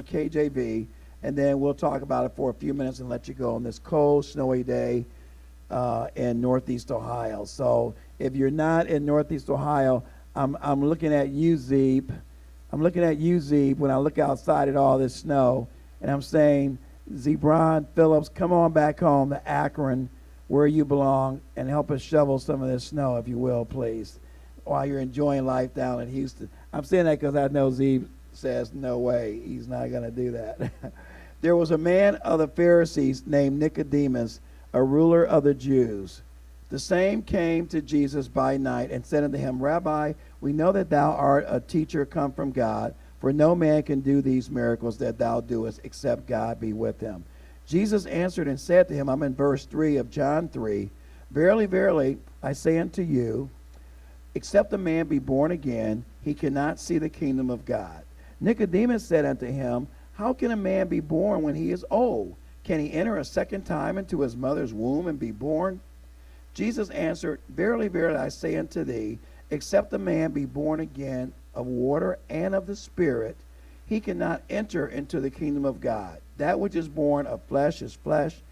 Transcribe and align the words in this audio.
KJV, 0.00 0.86
and 1.22 1.36
then 1.36 1.60
we'll 1.60 1.74
talk 1.74 2.00
about 2.00 2.24
it 2.24 2.32
for 2.34 2.48
a 2.48 2.54
few 2.54 2.72
minutes 2.72 3.00
and 3.00 3.10
let 3.10 3.28
you 3.28 3.34
go 3.34 3.54
on 3.54 3.62
this 3.62 3.78
cold, 3.78 4.24
snowy 4.24 4.62
day 4.62 5.04
uh, 5.70 6.06
in 6.16 6.40
Northeast 6.40 6.90
Ohio. 6.90 7.44
So 7.44 7.94
if 8.18 8.34
you're 8.34 8.50
not 8.50 8.86
in 8.86 9.04
Northeast 9.04 9.50
Ohio, 9.50 10.02
I'm, 10.34 10.56
I'm 10.62 10.82
looking 10.82 11.12
at 11.12 11.28
you, 11.28 11.58
Zeeb. 11.58 12.08
I'm 12.72 12.82
looking 12.82 13.04
at 13.04 13.18
you, 13.18 13.36
Zeeb, 13.36 13.76
when 13.76 13.90
I 13.90 13.98
look 13.98 14.18
outside 14.18 14.70
at 14.70 14.76
all 14.76 14.96
this 14.96 15.14
snow, 15.14 15.68
and 16.00 16.10
I'm 16.10 16.22
saying, 16.22 16.78
Zebron 17.12 17.86
Phillips, 17.94 18.30
come 18.30 18.50
on 18.50 18.72
back 18.72 19.00
home 19.00 19.28
to 19.28 19.46
Akron, 19.46 20.08
where 20.48 20.66
you 20.66 20.86
belong, 20.86 21.42
and 21.54 21.68
help 21.68 21.90
us 21.90 22.00
shovel 22.00 22.38
some 22.38 22.62
of 22.62 22.68
this 22.70 22.84
snow, 22.84 23.18
if 23.18 23.28
you 23.28 23.36
will, 23.36 23.66
please, 23.66 24.20
while 24.64 24.86
you're 24.86 25.00
enjoying 25.00 25.44
life 25.44 25.74
down 25.74 26.00
in 26.00 26.08
Houston. 26.08 26.48
I'm 26.72 26.84
saying 26.84 27.04
that 27.04 27.20
because 27.20 27.36
I 27.36 27.48
know 27.48 27.70
Zeeb 27.70 28.06
says, 28.32 28.72
no 28.72 28.98
way, 28.98 29.40
he's 29.44 29.68
not 29.68 29.90
going 29.90 30.02
to 30.02 30.10
do 30.10 30.30
that. 30.32 30.72
there 31.40 31.56
was 31.56 31.70
a 31.70 31.78
man 31.78 32.16
of 32.16 32.38
the 32.38 32.48
Pharisees 32.48 33.24
named 33.26 33.58
Nicodemus, 33.58 34.40
a 34.72 34.82
ruler 34.82 35.24
of 35.24 35.44
the 35.44 35.54
Jews. 35.54 36.22
The 36.70 36.78
same 36.78 37.22
came 37.22 37.66
to 37.68 37.82
Jesus 37.82 38.28
by 38.28 38.56
night 38.56 38.90
and 38.90 39.04
said 39.04 39.24
unto 39.24 39.36
him, 39.36 39.62
Rabbi, 39.62 40.14
we 40.40 40.52
know 40.52 40.72
that 40.72 40.88
thou 40.90 41.12
art 41.12 41.44
a 41.48 41.60
teacher 41.60 42.06
come 42.06 42.32
from 42.32 42.50
God, 42.50 42.94
for 43.20 43.32
no 43.32 43.54
man 43.54 43.82
can 43.82 44.00
do 44.00 44.22
these 44.22 44.50
miracles 44.50 44.98
that 44.98 45.18
thou 45.18 45.40
doest 45.40 45.80
except 45.84 46.26
God 46.26 46.58
be 46.58 46.72
with 46.72 47.00
him. 47.00 47.24
Jesus 47.66 48.06
answered 48.06 48.48
and 48.48 48.58
said 48.58 48.88
to 48.88 48.94
him, 48.94 49.08
I'm 49.08 49.22
in 49.22 49.34
verse 49.34 49.66
3 49.66 49.98
of 49.98 50.10
John 50.10 50.48
3 50.48 50.90
Verily, 51.32 51.64
verily, 51.64 52.18
I 52.42 52.52
say 52.52 52.78
unto 52.78 53.00
you, 53.00 53.48
except 54.34 54.72
a 54.74 54.78
man 54.78 55.06
be 55.06 55.18
born 55.18 55.50
again, 55.50 56.04
he 56.22 56.34
cannot 56.34 56.78
see 56.78 56.98
the 56.98 57.08
kingdom 57.08 57.48
of 57.48 57.64
God. 57.64 58.02
Nicodemus 58.42 59.06
said 59.06 59.24
unto 59.24 59.46
him, 59.46 59.86
How 60.14 60.32
can 60.32 60.50
a 60.50 60.56
man 60.56 60.88
be 60.88 60.98
born 60.98 61.42
when 61.42 61.54
he 61.54 61.70
is 61.70 61.86
old? 61.90 62.34
Can 62.64 62.80
he 62.80 62.92
enter 62.92 63.16
a 63.16 63.24
second 63.24 63.62
time 63.62 63.96
into 63.96 64.20
his 64.20 64.36
mother's 64.36 64.74
womb 64.74 65.06
and 65.06 65.18
be 65.18 65.30
born? 65.30 65.80
Jesus 66.52 66.90
answered, 66.90 67.40
Verily, 67.48 67.86
verily, 67.86 68.18
I 68.18 68.28
say 68.28 68.56
unto 68.56 68.82
thee, 68.82 69.20
except 69.50 69.92
a 69.92 69.98
man 69.98 70.32
be 70.32 70.44
born 70.44 70.80
again 70.80 71.32
of 71.54 71.66
water 71.66 72.18
and 72.28 72.54
of 72.54 72.66
the 72.66 72.74
Spirit, 72.74 73.36
he 73.86 74.00
cannot 74.00 74.42
enter 74.50 74.88
into 74.88 75.20
the 75.20 75.30
kingdom 75.30 75.64
of 75.64 75.80
God. 75.80 76.20
That 76.38 76.58
which 76.58 76.74
is 76.74 76.88
born 76.88 77.26
of 77.26 77.42
flesh 77.44 77.80
is 77.80 77.94
flesh, 77.94 78.42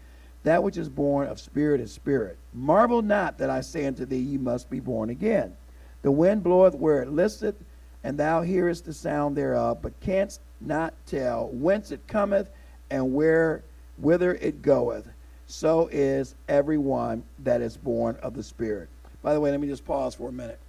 that 0.43 0.63
which 0.63 0.77
is 0.77 0.87
born 0.89 1.27
of 1.27 1.39
spirit 1.39 1.81
is 1.81 1.91
spirit. 1.91 2.37
Marvel 2.53 3.01
not 3.01 3.37
that 3.37 3.49
I 3.49 3.61
say 3.61 3.85
unto 3.85 4.05
thee, 4.05 4.17
Ye 4.17 4.37
must 4.37 4.69
be 4.69 4.79
born 4.79 5.09
again. 5.09 5.55
The 6.01 6.11
wind 6.11 6.43
bloweth 6.43 6.75
where 6.75 7.01
it 7.01 7.11
listeth, 7.11 7.55
and 8.03 8.17
thou 8.17 8.41
hearest 8.41 8.85
the 8.85 8.93
sound 8.93 9.35
thereof, 9.35 9.79
but 9.81 9.99
canst 9.99 10.41
not 10.59 10.93
tell 11.05 11.49
whence 11.51 11.91
it 11.91 12.07
cometh 12.07 12.49
and 12.89 13.13
where 13.13 13.63
whither 13.97 14.35
it 14.35 14.61
goeth. 14.61 15.07
So 15.47 15.89
is 15.91 16.35
everyone 16.47 17.23
that 17.39 17.61
is 17.61 17.77
born 17.77 18.17
of 18.21 18.33
the 18.33 18.43
Spirit. 18.43 18.89
By 19.21 19.33
the 19.33 19.39
way, 19.39 19.51
let 19.51 19.59
me 19.59 19.67
just 19.67 19.85
pause 19.85 20.15
for 20.15 20.29
a 20.29 20.31
minute. 20.31 20.59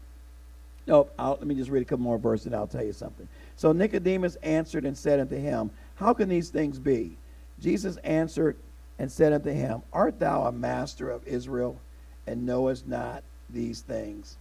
Nope, 0.87 1.13
I'll, 1.19 1.33
let 1.33 1.47
me 1.47 1.55
just 1.55 1.71
read 1.71 1.83
a 1.83 1.85
couple 1.85 2.05
more 2.05 2.19
verses 2.19 2.47
and 2.47 2.57
I'll 2.57 2.67
tell 2.67 2.85
you 2.85 2.93
something. 2.93 3.29
So 3.57 3.73
Nicodemus 3.73 4.37
answered 4.43 4.85
and 4.85 4.97
said 4.99 5.21
unto 5.21 5.37
him, 5.37 5.71
How 5.95 6.13
can 6.13 6.29
these 6.29 6.51
things 6.51 6.79
be? 6.79 7.17
Jesus 7.61 7.97
answered 7.99 8.57
and 8.99 9.11
said 9.11 9.33
unto 9.33 9.51
him, 9.51 9.83
Art 9.93 10.19
thou 10.19 10.43
a 10.43 10.53
master 10.53 11.09
of 11.11 11.27
Israel 11.27 11.81
and 12.27 12.45
knowest 12.45 12.89
not 12.89 13.23
these 13.49 13.81
things? 13.81 14.37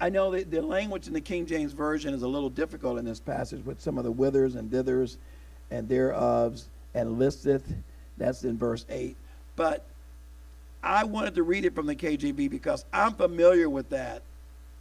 I 0.00 0.08
know 0.08 0.30
that 0.32 0.50
the 0.50 0.62
language 0.62 1.06
in 1.06 1.12
the 1.12 1.20
King 1.20 1.46
James 1.46 1.72
Version 1.72 2.14
is 2.14 2.22
a 2.22 2.28
little 2.28 2.50
difficult 2.50 2.98
in 2.98 3.04
this 3.04 3.20
passage 3.20 3.64
with 3.64 3.80
some 3.80 3.98
of 3.98 4.04
the 4.04 4.10
withers 4.10 4.54
and 4.54 4.70
dithers 4.70 5.16
and 5.70 5.88
thereofs 5.88 6.64
and 6.94 7.18
listeth. 7.18 7.62
That's 8.16 8.44
in 8.44 8.56
verse 8.56 8.86
8. 8.88 9.16
But 9.54 9.84
I 10.82 11.04
wanted 11.04 11.34
to 11.34 11.42
read 11.42 11.64
it 11.64 11.74
from 11.74 11.86
the 11.86 11.94
KJV 11.94 12.50
because 12.50 12.84
I'm 12.92 13.12
familiar 13.12 13.68
with 13.68 13.90
that. 13.90 14.22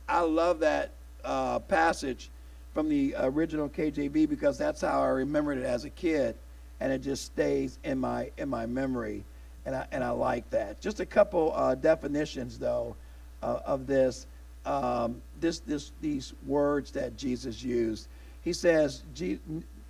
I 0.08 0.22
love 0.22 0.59
that 0.59 0.92
uh, 1.24 1.59
passage 1.59 2.30
from 2.74 2.90
the 2.90 3.16
original 3.18 3.68
KJV 3.70 4.30
because 4.30 4.58
that's 4.58 4.81
how 4.81 5.02
I 5.02 5.08
remembered 5.08 5.58
it 5.58 5.64
as 5.66 5.86
a 5.86 5.90
kid, 5.90 6.36
and 6.80 6.91
it 6.91 7.00
just 7.00 7.25
stays 7.25 7.80
in 7.84 7.97
my 7.97 8.30
in 8.38 8.50
my 8.50 8.66
memory, 8.66 9.24
and 9.66 9.75
I 9.75 9.88
and 9.91 10.03
I 10.03 10.12
like 10.12 10.47
that. 10.52 10.80
Just 10.80 11.00
a 11.00 11.06
couple 11.06 11.53
uh, 11.56 11.74
definitions 11.74 12.59
though 12.59 12.96
uh, 13.41 13.59
of 13.66 13.88
this 13.88 14.28
um, 14.66 15.22
this, 15.40 15.59
this, 15.59 15.92
these 16.02 16.34
words 16.46 16.92
that 16.92 17.18
Jesus 17.18 17.64
used. 17.64 18.08
He 18.44 18.53
says 18.53 19.03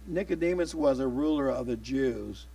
Nicodemus 0.08 0.76
was 0.76 1.00
a 1.00 1.08
ruler 1.08 1.50
of 1.50 1.68
the 1.68 1.78
Jews, 1.78 2.46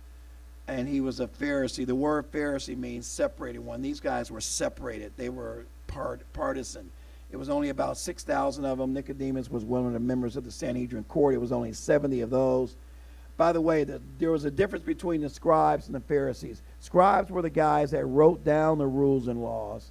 and 0.67 0.87
he 0.87 1.01
was 1.01 1.19
a 1.19 1.27
Pharisee. 1.27 1.85
The 1.85 1.95
word 1.95 2.31
Pharisee 2.31 2.77
means 2.77 3.05
separated 3.07 3.59
one. 3.59 3.81
These 3.81 3.99
guys 3.99 4.31
were 4.31 4.41
separated. 4.41 5.11
They 5.17 5.29
were 5.29 5.65
part, 5.87 6.21
partisan. 6.33 6.89
It 7.31 7.37
was 7.37 7.49
only 7.49 7.69
about 7.69 7.97
6,000 7.97 8.65
of 8.65 8.77
them. 8.77 8.93
Nicodemus 8.93 9.49
was 9.49 9.63
one 9.63 9.85
of 9.85 9.93
the 9.93 9.99
members 9.99 10.35
of 10.35 10.43
the 10.43 10.51
Sanhedrin 10.51 11.05
court. 11.05 11.33
It 11.33 11.39
was 11.39 11.51
only 11.51 11.73
70 11.73 12.21
of 12.21 12.29
those. 12.29 12.75
By 13.37 13.53
the 13.53 13.61
way, 13.61 13.83
the, 13.85 14.01
there 14.19 14.31
was 14.31 14.45
a 14.45 14.51
difference 14.51 14.83
between 14.83 15.21
the 15.21 15.29
scribes 15.29 15.87
and 15.87 15.95
the 15.95 16.01
Pharisees. 16.01 16.61
Scribes 16.81 17.31
were 17.31 17.41
the 17.41 17.49
guys 17.49 17.91
that 17.91 18.05
wrote 18.05 18.43
down 18.43 18.77
the 18.77 18.87
rules 18.87 19.27
and 19.27 19.41
laws, 19.41 19.89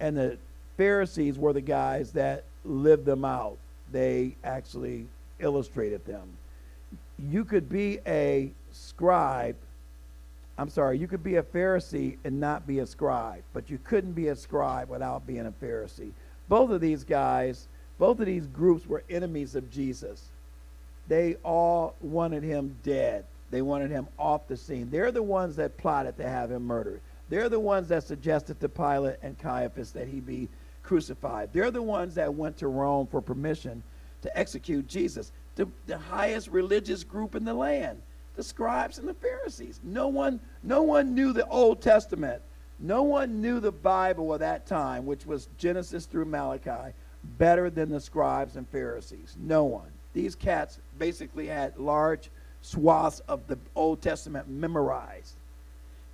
and 0.00 0.16
the 0.16 0.38
Pharisees 0.76 1.38
were 1.38 1.52
the 1.52 1.60
guys 1.60 2.12
that 2.12 2.44
lived 2.64 3.04
them 3.04 3.24
out. 3.24 3.56
They 3.92 4.36
actually 4.44 5.06
illustrated 5.38 6.04
them. 6.04 6.36
You 7.18 7.44
could 7.44 7.68
be 7.68 7.98
a 8.06 8.52
scribe. 8.72 9.56
I'm 10.58 10.68
sorry, 10.68 10.98
you 10.98 11.06
could 11.06 11.22
be 11.22 11.36
a 11.36 11.42
Pharisee 11.42 12.16
and 12.24 12.40
not 12.40 12.66
be 12.66 12.78
a 12.78 12.86
scribe, 12.86 13.42
but 13.52 13.70
you 13.70 13.78
couldn't 13.84 14.12
be 14.12 14.28
a 14.28 14.36
scribe 14.36 14.88
without 14.88 15.26
being 15.26 15.46
a 15.46 15.52
Pharisee. 15.64 16.12
Both 16.48 16.70
of 16.70 16.80
these 16.80 17.04
guys, 17.04 17.68
both 17.98 18.20
of 18.20 18.26
these 18.26 18.46
groups 18.46 18.86
were 18.86 19.02
enemies 19.10 19.54
of 19.54 19.70
Jesus. 19.70 20.28
They 21.08 21.36
all 21.42 21.94
wanted 22.00 22.42
him 22.42 22.76
dead. 22.82 23.24
They 23.50 23.62
wanted 23.62 23.90
him 23.90 24.08
off 24.18 24.48
the 24.48 24.56
scene. 24.56 24.90
They're 24.90 25.12
the 25.12 25.22
ones 25.22 25.56
that 25.56 25.76
plotted 25.76 26.16
to 26.18 26.28
have 26.28 26.50
him 26.50 26.64
murdered. 26.66 27.00
They're 27.28 27.48
the 27.48 27.60
ones 27.60 27.88
that 27.88 28.04
suggested 28.04 28.60
to 28.60 28.68
Pilate 28.68 29.16
and 29.22 29.38
Caiaphas 29.38 29.92
that 29.92 30.08
he 30.08 30.20
be 30.20 30.48
crucified. 30.86 31.50
They're 31.52 31.70
the 31.70 31.82
ones 31.82 32.14
that 32.14 32.32
went 32.32 32.56
to 32.58 32.68
Rome 32.68 33.06
for 33.06 33.20
permission 33.20 33.82
to 34.22 34.38
execute 34.38 34.86
Jesus. 34.86 35.32
The, 35.56 35.68
the 35.86 35.98
highest 35.98 36.48
religious 36.48 37.04
group 37.04 37.34
in 37.34 37.44
the 37.44 37.54
land, 37.54 38.00
the 38.36 38.42
scribes 38.42 38.98
and 38.98 39.08
the 39.08 39.14
Pharisees. 39.14 39.80
No 39.82 40.08
one, 40.08 40.40
no 40.62 40.82
one 40.82 41.14
knew 41.14 41.32
the 41.32 41.46
Old 41.48 41.82
Testament. 41.82 42.40
No 42.78 43.02
one 43.02 43.40
knew 43.40 43.58
the 43.58 43.72
Bible 43.72 44.32
at 44.34 44.40
that 44.40 44.66
time, 44.66 45.06
which 45.06 45.26
was 45.26 45.48
Genesis 45.58 46.06
through 46.06 46.26
Malachi, 46.26 46.92
better 47.38 47.68
than 47.70 47.90
the 47.90 48.00
scribes 48.00 48.56
and 48.56 48.68
Pharisees. 48.68 49.36
No 49.40 49.64
one. 49.64 49.90
These 50.12 50.34
cats 50.34 50.78
basically 50.98 51.46
had 51.46 51.76
large 51.78 52.30
swaths 52.62 53.20
of 53.28 53.46
the 53.46 53.58
Old 53.74 54.02
Testament 54.02 54.48
memorized. 54.48 55.34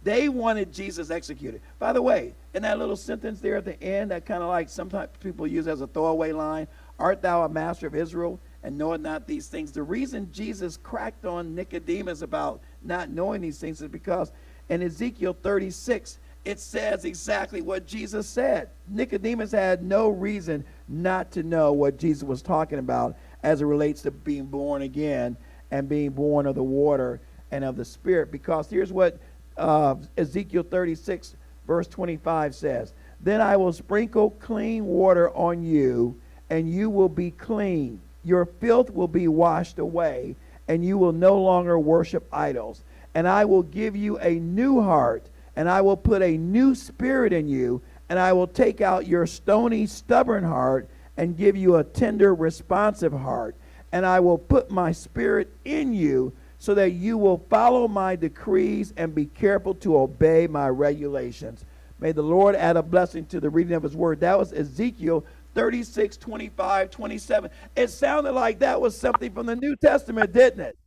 They 0.04 0.28
wanted 0.28 0.72
Jesus 0.72 1.10
executed. 1.10 1.60
By 1.78 1.92
the 1.92 2.02
way, 2.02 2.34
in 2.54 2.62
that 2.62 2.78
little 2.78 2.96
sentence 2.96 3.40
there 3.40 3.56
at 3.56 3.64
the 3.64 3.80
end, 3.82 4.10
that 4.10 4.26
kind 4.26 4.42
of 4.42 4.48
like 4.48 4.68
sometimes 4.68 5.10
people 5.20 5.46
use 5.46 5.68
as 5.68 5.80
a 5.80 5.86
throwaway 5.86 6.32
line, 6.32 6.66
art 6.98 7.22
thou 7.22 7.44
a 7.44 7.48
master 7.48 7.86
of 7.86 7.94
Israel 7.94 8.40
and 8.62 8.76
knoweth 8.76 9.00
not 9.00 9.26
these 9.26 9.46
things? 9.46 9.72
The 9.72 9.82
reason 9.82 10.28
Jesus 10.32 10.76
cracked 10.76 11.24
on 11.24 11.54
Nicodemus 11.54 12.22
about 12.22 12.60
not 12.82 13.10
knowing 13.10 13.40
these 13.40 13.58
things 13.58 13.80
is 13.80 13.88
because 13.88 14.32
in 14.68 14.82
Ezekiel 14.82 15.36
36, 15.40 16.18
it 16.44 16.58
says 16.58 17.04
exactly 17.04 17.62
what 17.62 17.86
Jesus 17.86 18.26
said. 18.26 18.70
Nicodemus 18.88 19.52
had 19.52 19.82
no 19.82 20.08
reason 20.08 20.64
not 20.88 21.30
to 21.32 21.44
know 21.44 21.72
what 21.72 21.98
Jesus 21.98 22.24
was 22.24 22.42
talking 22.42 22.80
about 22.80 23.16
as 23.44 23.60
it 23.60 23.66
relates 23.66 24.02
to 24.02 24.10
being 24.10 24.46
born 24.46 24.82
again 24.82 25.36
and 25.70 25.88
being 25.88 26.10
born 26.10 26.46
of 26.46 26.56
the 26.56 26.62
water 26.62 27.20
and 27.52 27.64
of 27.64 27.76
the 27.76 27.84
Spirit. 27.84 28.32
Because 28.32 28.68
here's 28.68 28.92
what 28.92 29.20
uh, 29.56 29.96
Ezekiel 30.16 30.64
36, 30.64 31.36
verse 31.66 31.86
25 31.88 32.54
says, 32.54 32.92
Then 33.20 33.40
I 33.40 33.56
will 33.56 33.72
sprinkle 33.72 34.30
clean 34.30 34.84
water 34.84 35.30
on 35.30 35.62
you, 35.62 36.20
and 36.50 36.70
you 36.70 36.90
will 36.90 37.08
be 37.08 37.30
clean. 37.30 38.00
Your 38.24 38.46
filth 38.46 38.90
will 38.90 39.08
be 39.08 39.28
washed 39.28 39.78
away, 39.78 40.36
and 40.68 40.84
you 40.84 40.98
will 40.98 41.12
no 41.12 41.40
longer 41.40 41.78
worship 41.78 42.26
idols. 42.32 42.84
And 43.14 43.28
I 43.28 43.44
will 43.44 43.62
give 43.62 43.96
you 43.96 44.18
a 44.18 44.34
new 44.34 44.80
heart, 44.80 45.28
and 45.56 45.68
I 45.68 45.80
will 45.80 45.96
put 45.96 46.22
a 46.22 46.36
new 46.36 46.74
spirit 46.74 47.32
in 47.32 47.48
you, 47.48 47.82
and 48.08 48.18
I 48.18 48.32
will 48.32 48.46
take 48.46 48.80
out 48.80 49.06
your 49.06 49.26
stony, 49.26 49.86
stubborn 49.86 50.44
heart, 50.44 50.88
and 51.16 51.36
give 51.36 51.56
you 51.56 51.76
a 51.76 51.84
tender, 51.84 52.34
responsive 52.34 53.12
heart. 53.12 53.56
And 53.92 54.06
I 54.06 54.20
will 54.20 54.38
put 54.38 54.70
my 54.70 54.92
spirit 54.92 55.50
in 55.64 55.92
you 55.92 56.32
so 56.62 56.74
that 56.74 56.92
you 56.92 57.18
will 57.18 57.44
follow 57.50 57.88
my 57.88 58.14
decrees 58.14 58.94
and 58.96 59.12
be 59.12 59.26
careful 59.26 59.74
to 59.74 59.98
obey 59.98 60.46
my 60.46 60.68
regulations. 60.68 61.64
May 61.98 62.12
the 62.12 62.22
Lord 62.22 62.54
add 62.54 62.76
a 62.76 62.84
blessing 62.84 63.26
to 63.26 63.40
the 63.40 63.50
reading 63.50 63.72
of 63.72 63.82
his 63.82 63.96
word. 63.96 64.20
That 64.20 64.38
was 64.38 64.52
Ezekiel 64.52 65.24
36, 65.56 66.16
25, 66.18 66.88
27. 66.88 67.50
It 67.74 67.90
sounded 67.90 68.30
like 68.30 68.60
that 68.60 68.80
was 68.80 68.96
something 68.96 69.32
from 69.32 69.46
the 69.46 69.56
New 69.56 69.74
Testament, 69.74 70.32
didn't 70.32 70.60
it? 70.60 70.78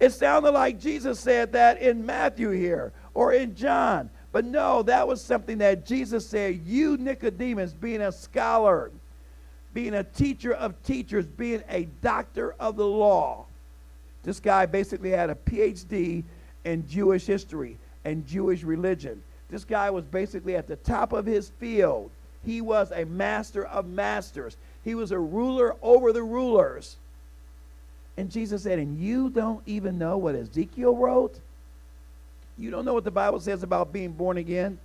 It 0.00 0.10
sounded 0.10 0.50
like 0.50 0.80
Jesus 0.80 1.20
said 1.20 1.52
that 1.52 1.80
in 1.80 2.04
Matthew 2.04 2.50
here 2.50 2.92
or 3.14 3.32
in 3.34 3.54
John. 3.54 4.10
But 4.32 4.44
no, 4.46 4.82
that 4.82 5.06
was 5.06 5.22
something 5.22 5.58
that 5.58 5.86
Jesus 5.86 6.26
said, 6.26 6.60
You, 6.66 6.96
Nicodemus, 6.96 7.72
being 7.72 8.00
a 8.00 8.10
scholar, 8.10 8.90
being 9.72 9.94
a 9.94 10.02
teacher 10.02 10.52
of 10.52 10.82
teachers, 10.82 11.24
being 11.24 11.62
a 11.68 11.84
doctor 12.00 12.56
of 12.58 12.74
the 12.74 12.86
law. 12.88 13.46
This 14.22 14.40
guy 14.40 14.66
basically 14.66 15.10
had 15.10 15.30
a 15.30 15.34
PhD 15.34 16.24
in 16.64 16.88
Jewish 16.88 17.26
history 17.26 17.76
and 18.04 18.26
Jewish 18.26 18.62
religion. 18.62 19.22
This 19.50 19.64
guy 19.64 19.90
was 19.90 20.04
basically 20.04 20.56
at 20.56 20.66
the 20.66 20.76
top 20.76 21.12
of 21.12 21.26
his 21.26 21.50
field. 21.60 22.10
He 22.44 22.60
was 22.60 22.90
a 22.92 23.04
master 23.04 23.64
of 23.66 23.86
masters. 23.86 24.56
He 24.84 24.94
was 24.94 25.12
a 25.12 25.18
ruler 25.18 25.76
over 25.82 26.12
the 26.12 26.22
rulers. 26.22 26.96
And 28.16 28.30
Jesus 28.30 28.62
said, 28.62 28.78
And 28.78 28.98
you 28.98 29.30
don't 29.30 29.62
even 29.66 29.98
know 29.98 30.18
what 30.18 30.34
Ezekiel 30.34 30.96
wrote? 30.96 31.38
You 32.58 32.70
don't 32.70 32.84
know 32.84 32.94
what 32.94 33.04
the 33.04 33.10
Bible 33.10 33.40
says 33.40 33.62
about 33.62 33.92
being 33.92 34.12
born 34.12 34.38
again? 34.38 34.78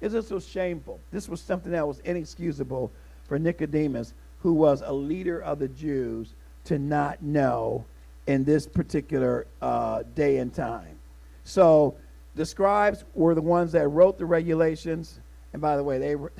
Is 0.00 0.12
This 0.12 0.30
was 0.30 0.46
shameful. 0.46 1.00
This 1.10 1.28
was 1.28 1.40
something 1.40 1.72
that 1.72 1.86
was 1.86 2.00
inexcusable 2.00 2.90
for 3.26 3.38
Nicodemus, 3.38 4.12
who 4.40 4.52
was 4.52 4.82
a 4.82 4.92
leader 4.92 5.40
of 5.40 5.58
the 5.58 5.68
Jews, 5.68 6.34
to 6.64 6.78
not 6.78 7.22
know 7.22 7.84
in 8.26 8.44
this 8.44 8.66
particular 8.66 9.46
uh, 9.60 10.02
day 10.14 10.38
and 10.38 10.54
time. 10.54 10.96
So 11.44 11.96
the 12.34 12.46
scribes 12.46 13.04
were 13.14 13.34
the 13.34 13.42
ones 13.42 13.72
that 13.72 13.88
wrote 13.88 14.16
the 14.18 14.26
regulations. 14.26 15.20
And 15.52 15.60
by 15.60 15.76
the 15.76 15.84
way, 15.84 15.98
they 15.98 16.16
were, 16.16 16.32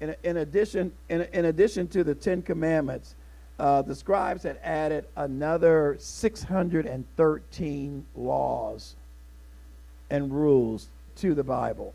in, 0.00 0.16
in 0.22 0.38
addition, 0.38 0.92
in, 1.08 1.22
in 1.32 1.46
addition 1.46 1.88
to 1.88 2.02
the 2.02 2.14
Ten 2.14 2.40
Commandments, 2.42 3.14
uh, 3.58 3.82
the 3.82 3.94
scribes 3.94 4.42
had 4.42 4.58
added 4.62 5.06
another 5.16 5.96
613 5.98 8.06
laws 8.14 8.96
and 10.10 10.32
rules 10.32 10.88
to 11.16 11.34
the 11.34 11.44
Bible. 11.44 11.94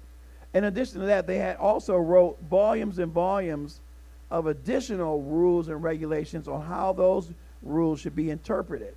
In 0.53 0.65
addition 0.65 0.99
to 1.01 1.07
that, 1.07 1.27
they 1.27 1.37
had 1.37 1.57
also 1.57 1.97
wrote 1.97 2.37
volumes 2.49 2.99
and 2.99 3.11
volumes 3.11 3.81
of 4.29 4.47
additional 4.47 5.21
rules 5.21 5.67
and 5.67 5.83
regulations 5.83 6.47
on 6.47 6.61
how 6.61 6.93
those 6.93 7.31
rules 7.61 7.99
should 7.99 8.15
be 8.15 8.29
interpreted. 8.29 8.95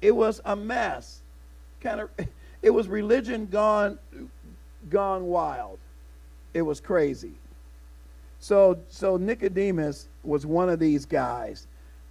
It 0.00 0.14
was 0.14 0.40
a 0.44 0.54
mess. 0.56 1.20
Kind 1.80 2.00
of 2.00 2.10
it 2.62 2.70
was 2.70 2.88
religion 2.88 3.46
gone 3.46 3.98
gone 4.90 5.26
wild. 5.26 5.78
It 6.54 6.62
was 6.62 6.80
crazy. 6.80 7.32
So 8.40 8.78
so 8.88 9.16
Nicodemus 9.16 10.08
was 10.22 10.46
one 10.46 10.68
of 10.68 10.78
these 10.78 11.04
guys. 11.04 11.66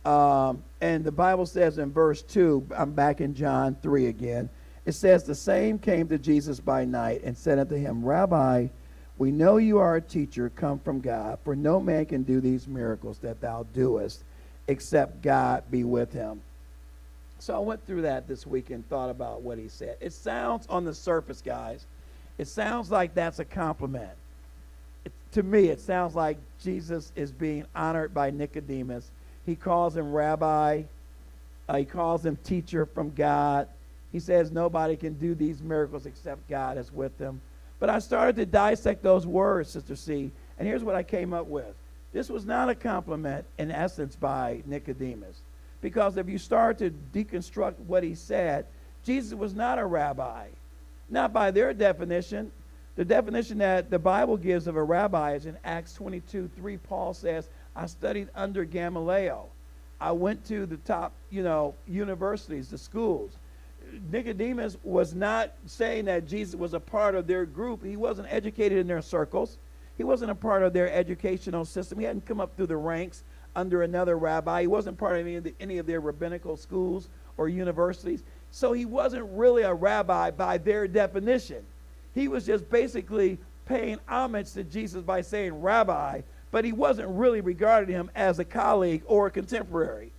Um, 0.06 0.64
and 0.82 1.04
the 1.04 1.12
Bible 1.12 1.48
says 1.48 1.80
in 1.80 1.92
verse 1.92 2.22
2, 2.22 2.68
I'm 2.78 2.92
back 2.92 3.22
in 3.22 3.34
John 3.34 3.76
3 3.82 4.06
again. 4.06 4.50
It 4.86 4.92
says, 4.94 5.24
The 5.24 5.36
same 5.36 5.80
came 5.80 6.08
to 6.10 6.20
Jesus 6.20 6.60
by 6.60 6.86
night 6.86 7.24
and 7.24 7.36
said 7.36 7.58
unto 7.58 7.76
him, 7.76 8.06
Rabbi, 8.06 8.68
we 9.18 9.32
know 9.32 9.58
you 9.58 9.80
are 9.80 9.96
a 9.96 10.02
teacher 10.02 10.52
come 10.56 10.80
from 10.80 11.00
God, 11.00 11.40
for 11.44 11.56
no 11.56 11.80
man 11.80 12.06
can 12.06 12.24
do 12.24 12.40
these 12.40 12.68
miracles 12.68 13.18
that 13.20 13.42
thou 13.42 13.66
doest, 13.74 14.24
except 14.68 15.22
God 15.22 15.64
be 15.70 15.84
with 15.84 16.12
him. 16.14 16.42
So 17.40 17.56
I 17.56 17.60
went 17.60 17.86
through 17.86 18.04
that 18.04 18.28
this 18.28 18.48
week 18.48 18.70
and 18.70 18.88
thought 18.90 19.10
about 19.10 19.42
what 19.42 19.58
he 19.58 19.68
said. 19.68 19.98
It 20.00 20.14
sounds 20.14 20.66
on 20.68 20.86
the 20.86 20.94
surface, 20.94 21.42
guys, 21.42 21.86
it 22.38 22.48
sounds 22.48 22.92
like 22.92 23.14
that's 23.14 23.40
a 23.40 23.46
compliment. 23.46 24.12
It, 25.06 25.12
to 25.34 25.44
me, 25.44 25.68
it 25.68 25.80
sounds 25.80 26.16
like 26.16 26.38
Jesus 26.62 27.12
is 27.16 27.32
being 27.32 27.66
honored 27.76 28.14
by 28.14 28.32
Nicodemus. 28.32 29.12
He 29.46 29.56
calls 29.56 29.96
him 29.96 30.12
rabbi, 30.12 30.84
uh, 31.70 31.78
he 31.78 31.86
calls 31.86 32.26
him 32.26 32.38
teacher 32.44 32.86
from 32.86 33.14
God. 33.14 33.68
He 34.12 34.20
says 34.20 34.52
nobody 34.52 34.96
can 34.96 35.14
do 35.14 35.36
these 35.36 35.62
miracles 35.62 36.06
except 36.06 36.48
God 36.50 36.78
is 36.78 36.92
with 36.92 37.18
them. 37.18 37.42
But 37.80 37.90
I 37.90 38.00
started 38.00 38.38
to 38.38 38.46
dissect 38.46 39.04
those 39.04 39.28
words, 39.28 39.70
Sister 39.70 39.96
C, 39.96 40.32
and 40.58 40.68
here's 40.68 40.84
what 40.84 40.96
I 40.96 41.04
came 41.04 41.34
up 41.34 41.48
with. 41.48 41.76
This 42.16 42.30
was 42.30 42.46
not 42.46 42.70
a 42.70 42.76
compliment, 42.76 43.46
in 43.58 43.70
essence, 43.70 44.16
by 44.16 44.64
Nicodemus. 44.66 45.42
Because 45.82 46.16
if 46.16 46.30
you 46.30 46.38
start 46.38 46.78
to 46.78 46.90
deconstruct 47.14 47.78
what 47.80 48.04
he 48.04 48.16
said, 48.16 48.68
Jesus 49.04 49.34
was 49.34 49.54
not 49.54 49.80
a 49.80 49.86
rabbi. 49.86 50.48
Not 51.10 51.34
by 51.34 51.52
their 51.52 51.74
definition. 51.74 52.54
The 52.96 53.04
definition 53.04 53.58
that 53.58 53.90
the 53.90 54.00
Bible 54.00 54.38
gives 54.38 54.66
of 54.66 54.78
a 54.78 54.82
rabbi 54.82 55.34
is 55.34 55.46
in 55.46 55.58
Acts 55.66 55.94
22 55.96 56.50
3. 56.56 56.78
Paul 56.78 57.14
says, 57.14 57.50
I 57.76 57.86
studied 57.86 58.30
under 58.34 58.64
Gamaliel. 58.64 59.50
I 60.00 60.14
went 60.14 60.46
to 60.46 60.66
the 60.66 60.78
top, 60.78 61.12
you 61.30 61.44
know, 61.44 61.76
universities, 61.86 62.70
the 62.70 62.78
schools. 62.78 63.34
Nicodemus 64.10 64.78
was 64.86 65.14
not 65.14 65.52
saying 65.66 66.06
that 66.06 66.30
Jesus 66.30 66.56
was 66.56 66.74
a 66.74 66.80
part 66.80 67.14
of 67.14 67.28
their 67.28 67.46
group. 67.46 67.84
He 67.84 67.98
wasn't 67.98 68.30
educated 68.32 68.78
in 68.78 68.88
their 68.88 69.02
circles. 69.02 69.58
He 69.98 70.04
wasn't 70.04 70.32
a 70.32 70.36
part 70.36 70.64
of 70.64 70.74
their 70.74 70.92
educational 70.92 71.66
system. 71.66 72.00
He 72.00 72.06
hadn't 72.06 72.26
come 72.26 72.42
up 72.42 72.56
through 72.56 72.68
the 72.68 72.78
ranks 72.78 73.24
under 73.56 73.84
another 73.84 74.18
rabbi. 74.18 74.62
He 74.62 74.68
wasn't 74.68 74.98
part 74.98 75.14
of 75.14 75.22
any 75.22 75.36
of, 75.36 75.44
the, 75.44 75.54
any 75.60 75.78
of 75.78 75.86
their 75.86 76.02
rabbinical 76.02 76.58
schools 76.58 77.08
or 77.38 77.48
universities. 77.48 78.24
So 78.52 78.74
he 78.74 78.86
wasn't 78.86 79.26
really 79.32 79.64
a 79.64 79.74
rabbi 79.74 80.32
by 80.32 80.58
their 80.58 80.88
definition. 80.88 81.64
He 82.14 82.28
was 82.28 82.46
just 82.46 82.70
basically 82.70 83.38
paying 83.66 84.00
homage 84.08 84.54
to 84.54 84.64
Jesus 84.64 85.04
by 85.04 85.22
saying 85.22 85.62
rabbi, 85.62 86.22
but 86.52 86.66
he 86.66 86.72
wasn't 86.72 87.10
really 87.10 87.42
regarding 87.42 87.94
him 87.94 88.10
as 88.16 88.40
a 88.40 88.46
colleague 88.46 89.04
or 89.06 89.28
a 89.28 89.32
contemporary. 89.32 90.12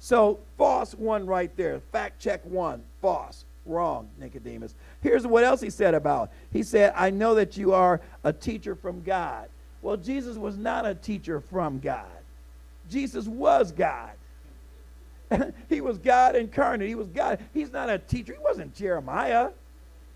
So, 0.00 0.38
false 0.56 0.94
one 0.94 1.26
right 1.26 1.54
there. 1.56 1.80
Fact 1.92 2.20
check 2.20 2.44
one. 2.44 2.82
False. 3.00 3.44
Wrong, 3.68 4.08
Nicodemus. 4.18 4.74
Here's 5.02 5.26
what 5.26 5.44
else 5.44 5.60
he 5.60 5.70
said 5.70 5.94
about. 5.94 6.30
He 6.52 6.62
said, 6.62 6.92
I 6.96 7.10
know 7.10 7.34
that 7.34 7.56
you 7.56 7.72
are 7.72 8.00
a 8.24 8.32
teacher 8.32 8.74
from 8.74 9.02
God. 9.02 9.48
Well, 9.82 9.96
Jesus 9.96 10.36
was 10.36 10.56
not 10.56 10.86
a 10.86 10.94
teacher 10.94 11.40
from 11.40 11.78
God. 11.78 12.06
Jesus 12.90 13.26
was 13.26 13.70
God. 13.70 14.10
he 15.68 15.80
was 15.80 15.98
God 15.98 16.34
incarnate. 16.34 16.88
He 16.88 16.94
was 16.94 17.08
God. 17.08 17.38
He's 17.52 17.70
not 17.70 17.90
a 17.90 17.98
teacher. 17.98 18.32
He 18.32 18.42
wasn't 18.42 18.74
Jeremiah. 18.74 19.50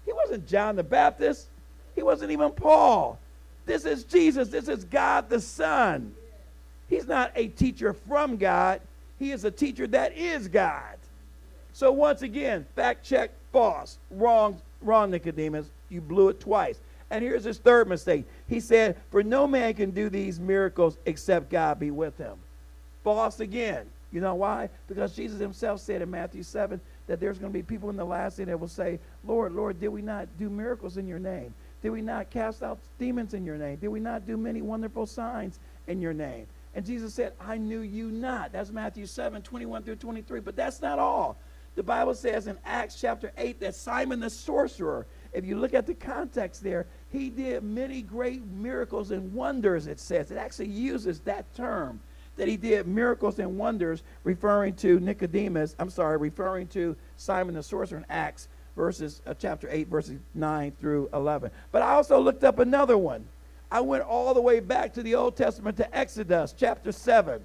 He 0.06 0.12
wasn't 0.12 0.48
John 0.48 0.74
the 0.76 0.82
Baptist. 0.82 1.48
He 1.94 2.02
wasn't 2.02 2.32
even 2.32 2.50
Paul. 2.52 3.18
This 3.66 3.84
is 3.84 4.04
Jesus. 4.04 4.48
This 4.48 4.68
is 4.68 4.84
God 4.84 5.28
the 5.28 5.40
Son. 5.40 6.14
He's 6.88 7.06
not 7.06 7.32
a 7.36 7.48
teacher 7.48 7.92
from 7.92 8.36
God. 8.36 8.80
He 9.18 9.30
is 9.30 9.44
a 9.44 9.50
teacher 9.50 9.86
that 9.88 10.16
is 10.16 10.48
God. 10.48 10.96
So 11.72 11.92
once 11.92 12.22
again, 12.22 12.66
fact 12.76 13.04
check, 13.04 13.30
false, 13.52 13.98
wrong, 14.10 14.60
wrong, 14.80 15.10
Nicodemus. 15.10 15.70
You 15.88 16.00
blew 16.00 16.28
it 16.28 16.40
twice. 16.40 16.80
And 17.10 17.22
here's 17.22 17.44
his 17.44 17.58
third 17.58 17.88
mistake. 17.88 18.24
He 18.48 18.60
said, 18.60 18.96
For 19.10 19.22
no 19.22 19.46
man 19.46 19.74
can 19.74 19.90
do 19.90 20.08
these 20.08 20.40
miracles 20.40 20.96
except 21.04 21.50
God 21.50 21.78
be 21.78 21.90
with 21.90 22.16
him. 22.16 22.36
False 23.04 23.40
again. 23.40 23.86
You 24.12 24.20
know 24.20 24.34
why? 24.34 24.68
Because 24.88 25.16
Jesus 25.16 25.40
himself 25.40 25.80
said 25.80 26.02
in 26.02 26.10
Matthew 26.10 26.42
7 26.42 26.80
that 27.06 27.18
there's 27.18 27.38
going 27.38 27.52
to 27.52 27.58
be 27.58 27.62
people 27.62 27.90
in 27.90 27.96
the 27.96 28.04
last 28.04 28.36
day 28.36 28.44
that 28.44 28.60
will 28.60 28.68
say, 28.68 28.98
Lord, 29.24 29.52
Lord, 29.52 29.80
did 29.80 29.88
we 29.88 30.02
not 30.02 30.28
do 30.38 30.50
miracles 30.50 30.98
in 30.98 31.06
your 31.06 31.18
name? 31.18 31.54
Did 31.82 31.90
we 31.90 32.02
not 32.02 32.30
cast 32.30 32.62
out 32.62 32.78
demons 32.98 33.34
in 33.34 33.44
your 33.44 33.56
name? 33.56 33.76
Did 33.76 33.88
we 33.88 34.00
not 34.00 34.26
do 34.26 34.36
many 34.36 34.62
wonderful 34.62 35.06
signs 35.06 35.58
in 35.86 36.00
your 36.00 36.12
name? 36.12 36.46
And 36.74 36.86
Jesus 36.86 37.12
said, 37.12 37.32
I 37.40 37.58
knew 37.58 37.80
you 37.80 38.10
not. 38.10 38.52
That's 38.52 38.70
Matthew 38.70 39.06
7, 39.06 39.42
21 39.42 39.82
through 39.82 39.96
23. 39.96 40.40
But 40.40 40.56
that's 40.56 40.80
not 40.80 40.98
all. 40.98 41.36
The 41.74 41.82
Bible 41.82 42.14
says 42.14 42.46
in 42.46 42.58
Acts 42.64 43.00
chapter 43.00 43.32
8 43.36 43.60
that 43.60 43.74
Simon 43.74 44.20
the 44.20 44.30
sorcerer, 44.30 45.06
if 45.32 45.44
you 45.44 45.58
look 45.58 45.74
at 45.74 45.86
the 45.86 45.94
context 45.94 46.62
there, 46.62 46.86
he 47.10 47.30
did 47.30 47.62
many 47.62 48.02
great 48.02 48.44
miracles 48.44 49.10
and 49.10 49.32
wonders, 49.32 49.86
it 49.86 49.98
says. 49.98 50.30
It 50.30 50.36
actually 50.36 50.68
uses 50.68 51.20
that 51.20 51.54
term, 51.54 52.00
that 52.36 52.48
he 52.48 52.56
did 52.56 52.86
miracles 52.86 53.38
and 53.38 53.56
wonders, 53.56 54.02
referring 54.24 54.74
to 54.76 55.00
Nicodemus, 55.00 55.74
I'm 55.78 55.90
sorry, 55.90 56.18
referring 56.18 56.66
to 56.68 56.94
Simon 57.16 57.54
the 57.54 57.62
sorcerer 57.62 57.98
in 57.98 58.06
Acts 58.10 58.48
verses 58.76 59.20
uh, 59.26 59.34
chapter 59.34 59.68
8 59.70 59.88
verses 59.88 60.18
9 60.32 60.72
through 60.80 61.06
11 61.12 61.50
but 61.72 61.82
i 61.82 61.90
also 61.90 62.18
looked 62.18 62.42
up 62.42 62.58
another 62.58 62.96
one 62.96 63.22
I 63.72 63.80
went 63.80 64.04
all 64.04 64.34
the 64.34 64.42
way 64.42 64.60
back 64.60 64.92
to 64.94 65.02
the 65.02 65.14
Old 65.14 65.34
Testament 65.34 65.78
to 65.78 65.96
Exodus 65.96 66.54
chapter 66.54 66.92
7. 66.92 67.42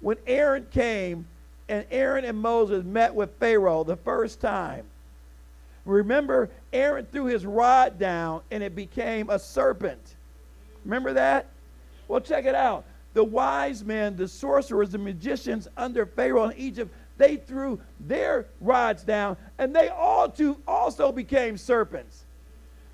When 0.00 0.18
Aaron 0.26 0.66
came 0.70 1.26
and 1.68 1.84
Aaron 1.90 2.24
and 2.24 2.38
Moses 2.38 2.84
met 2.84 3.14
with 3.14 3.30
Pharaoh 3.38 3.84
the 3.84 3.96
first 3.96 4.40
time. 4.40 4.84
Remember, 5.84 6.50
Aaron 6.72 7.06
threw 7.10 7.26
his 7.26 7.46
rod 7.46 7.98
down 7.98 8.42
and 8.50 8.62
it 8.62 8.74
became 8.74 9.30
a 9.30 9.38
serpent. 9.38 10.16
Remember 10.84 11.12
that? 11.14 11.46
Well, 12.08 12.20
check 12.20 12.44
it 12.44 12.54
out. 12.54 12.84
The 13.14 13.24
wise 13.24 13.84
men, 13.84 14.16
the 14.16 14.28
sorcerers, 14.28 14.90
the 14.90 14.98
magicians 14.98 15.68
under 15.76 16.06
Pharaoh 16.06 16.50
in 16.50 16.58
Egypt, 16.58 16.94
they 17.16 17.36
threw 17.36 17.80
their 18.00 18.46
rods 18.60 19.02
down 19.02 19.36
and 19.58 19.74
they 19.74 19.88
all 19.88 20.28
too 20.28 20.60
also 20.66 21.10
became 21.10 21.56
serpents. 21.56 22.24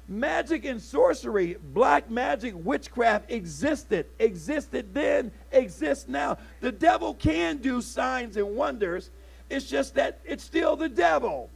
Magic 0.07 0.67
and 0.67 0.83
sorcery, 0.83 1.57
black 1.73 2.11
magic, 2.11 2.55
witchcraft 2.57 3.31
existed, 3.31 4.07
existed 4.19 4.93
then, 4.93 5.33
exists 5.51 6.09
now. 6.09 6.37
The 6.61 6.73
devil 6.73 7.15
can 7.15 7.57
do 7.59 7.81
signs 7.81 8.37
and 8.37 8.55
wonders. 8.55 9.11
It's 9.49 9.65
just 9.65 9.95
that 9.95 10.21
it's 10.25 10.45
still 10.45 10.77
the 10.77 10.91
devil. 10.91 11.49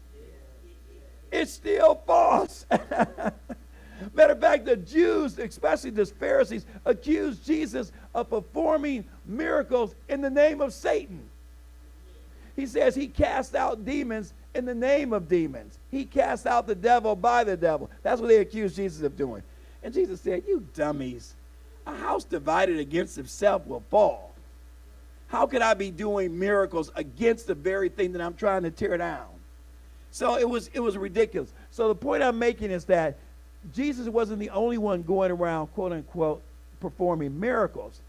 It's 1.31 1.53
still 1.53 2.03
false. 2.07 2.65
Matter 2.71 4.33
of 4.33 4.41
fact, 4.41 4.65
the 4.65 4.77
Jews, 4.77 5.39
especially 5.39 5.91
the 5.91 6.07
Pharisees, 6.07 6.65
accused 6.87 7.45
Jesus 7.45 7.93
of 8.15 8.31
performing 8.31 9.05
miracles 9.27 9.95
in 10.09 10.23
the 10.23 10.31
name 10.31 10.61
of 10.61 10.73
Satan. 10.73 11.29
He 12.57 12.67
says 12.67 12.95
he 12.95 13.09
cast 13.09 13.55
out 13.55 13.85
demons 13.85 14.33
in 14.59 14.65
the 14.65 14.75
name 14.75 15.13
of 15.13 15.29
demons. 15.29 15.79
He 15.91 16.05
cast 16.05 16.45
out 16.45 16.67
the 16.67 16.75
devil 16.75 17.15
by 17.15 17.45
the 17.45 17.57
devil. 17.57 17.89
That's 18.03 18.21
what 18.21 18.27
they 18.27 18.39
accused 18.39 18.77
Jesus 18.77 19.03
of 19.03 19.17
doing. 19.17 19.43
And 19.83 19.95
Jesus 19.95 20.21
said, 20.21 20.43
You 20.47 20.67
dummies, 20.75 21.35
a 21.87 21.95
house 21.95 22.25
divided 22.25 22.79
against 22.79 23.17
itself 23.17 23.67
will 23.67 23.85
fall. 23.89 24.35
How 25.29 25.47
could 25.47 25.63
I 25.63 25.75
be 25.75 25.91
doing 25.91 26.37
miracles 26.37 26.91
against 26.97 27.47
the 27.47 27.55
very 27.55 27.89
thing 27.89 28.13
that 28.13 28.21
I'm 28.21 28.35
trying 28.35 28.65
to 28.65 28.71
tear 28.71 28.97
down? 28.97 29.27
So 30.11 30.37
it 30.37 30.49
was 30.49 30.69
it 30.75 30.81
was 30.81 30.99
ridiculous. 30.99 31.53
So 31.71 31.89
the 31.89 31.95
point 31.95 32.23
I'm 32.23 32.39
making 32.39 32.71
is 32.73 32.85
that 32.87 33.17
Jesus 33.73 34.09
wasn't 34.09 34.41
the 34.41 34.51
only 34.51 34.79
one 34.79 35.03
going 35.03 35.31
around 35.31 35.69
quote 35.69 35.93
unquote 35.93 36.43
performing 36.81 37.39
miracles. 37.39 38.01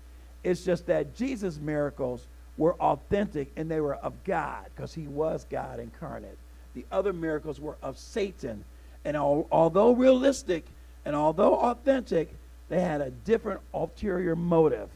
It's 0.44 0.64
just 0.64 0.88
that 0.88 1.16
Jesus' 1.16 1.60
miracles 1.60 2.26
were 2.60 2.76
authentic 2.76 3.50
and 3.56 3.72
they 3.72 3.80
were 3.80 3.96
of 3.96 4.14
God 4.26 4.66
because 4.76 4.94
he 4.94 5.08
was 5.08 5.46
God 5.50 5.80
incarnate. 5.80 6.38
The 6.76 6.86
other 6.92 7.14
miracles 7.14 7.60
were 7.60 7.78
of 7.82 7.98
Satan. 7.98 8.66
And 9.06 9.16
al- 9.18 9.48
although 9.50 9.94
realistic 9.94 10.66
and 11.06 11.16
although 11.16 11.56
authentic, 11.56 12.32
they 12.68 12.82
had 12.82 13.02
a 13.02 13.10
different 13.10 13.62
ulterior 13.74 14.36
motive. 14.36 14.90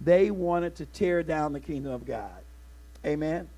They 0.00 0.30
wanted 0.30 0.76
to 0.76 0.86
tear 0.86 1.22
down 1.22 1.52
the 1.52 1.60
kingdom 1.60 1.92
of 1.92 2.06
God. 2.06 2.30
Amen. 3.04 3.48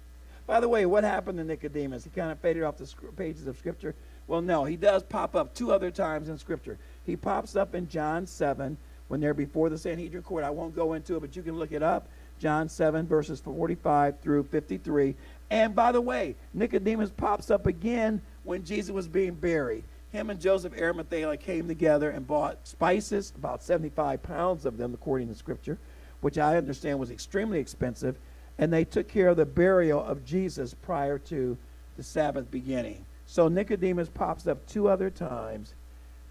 By 0.47 0.59
the 0.59 0.68
way, 0.68 0.87
what 0.87 1.04
happened 1.04 1.38
to 1.38 1.44
Nicodemus? 1.44 2.04
He 2.04 2.11
kind 2.11 2.32
of 2.32 2.38
faded 2.38 2.62
off 2.62 2.78
the 2.78 2.88
pages 3.16 3.47
of 3.47 3.59
Scripture. 3.59 3.94
Well, 4.26 4.40
no, 4.40 4.64
he 4.64 4.76
does 4.76 5.02
pop 5.02 5.37
up 5.37 5.54
two 5.54 5.73
other 5.73 5.90
times 5.90 6.30
in 6.30 6.38
Scripture. 6.38 6.78
He 7.04 7.16
pops 7.16 7.54
up 7.54 7.75
in 7.75 7.88
John 7.88 8.26
7 8.26 8.78
when 9.09 9.21
they're 9.21 9.35
before 9.35 9.68
the 9.68 9.76
Sanhedrin 9.76 10.23
court. 10.23 10.42
I 10.42 10.50
won't 10.50 10.75
go 10.75 10.94
into 10.94 11.16
it, 11.16 11.21
but 11.21 11.37
you 11.37 11.42
can 11.42 11.59
look 11.59 11.73
it 11.73 11.82
up. 11.82 12.09
John 12.42 12.68
7, 12.68 13.06
verses 13.06 13.38
45 13.38 14.18
through 14.18 14.42
53. 14.42 15.14
And 15.49 15.76
by 15.76 15.92
the 15.92 16.00
way, 16.00 16.34
Nicodemus 16.52 17.11
pops 17.11 17.52
up 17.52 17.68
again 17.68 18.20
when 18.42 18.64
Jesus 18.64 18.90
was 18.90 19.06
being 19.06 19.34
buried. 19.34 19.84
Him 20.11 20.28
and 20.28 20.40
Joseph 20.40 20.76
Arimathea 20.76 21.37
came 21.37 21.68
together 21.68 22.11
and 22.11 22.26
bought 22.26 22.66
spices, 22.66 23.32
about 23.37 23.62
75 23.62 24.25
pounds 24.25 24.66
of 24.66 24.76
them, 24.76 24.92
according 24.92 25.28
to 25.28 25.37
Scripture, 25.37 25.78
which 26.20 26.37
I 26.37 26.56
understand 26.56 26.99
was 26.99 27.12
extremely 27.12 27.61
expensive. 27.61 28.16
And 28.58 28.72
they 28.72 28.84
took 28.84 29.06
care 29.06 29.28
of 29.28 29.37
the 29.37 29.46
burial 29.46 30.02
of 30.02 30.25
Jesus 30.25 30.75
prior 30.75 31.18
to 31.20 31.56
the 31.96 32.02
Sabbath 32.02 32.50
beginning. 32.50 33.06
So 33.26 33.46
Nicodemus 33.46 34.08
pops 34.08 34.49
up 34.49 34.66
two 34.66 34.88
other 34.88 35.11
times, 35.11 35.75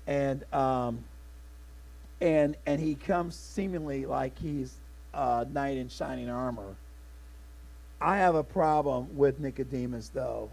and 0.07 0.43
um, 0.53 1.05
and 2.19 2.57
and 2.65 2.81
he 2.81 2.95
comes 2.95 3.33
seemingly 3.33 4.05
like 4.05 4.37
he's 4.37 4.75
a 5.13 5.45
knight 5.51 5.77
in 5.77 5.89
shining 5.89 6.29
armor. 6.29 6.75
I 7.99 8.17
have 8.17 8.35
a 8.35 8.43
problem 8.43 9.15
with 9.15 9.39
Nicodemus 9.39 10.09
though, 10.09 10.49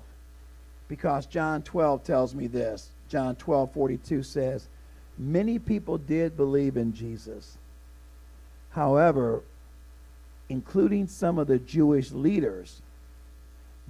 because 0.89 1.27
John 1.27 1.63
12 1.63 2.05
tells 2.05 2.35
me 2.35 2.47
this. 2.47 2.91
John 3.09 3.37
12, 3.37 3.73
42 3.73 4.23
says, 4.23 4.69
Many 5.17 5.59
people 5.59 5.99
did 5.99 6.37
believe 6.37 6.77
in 6.77 6.93
Jesus. 6.93 7.57
However, 8.71 9.43
including 10.49 11.07
some 11.07 11.39
of 11.39 11.47
the 11.47 11.59
Jewish 11.59 12.13
leaders, 12.13 12.81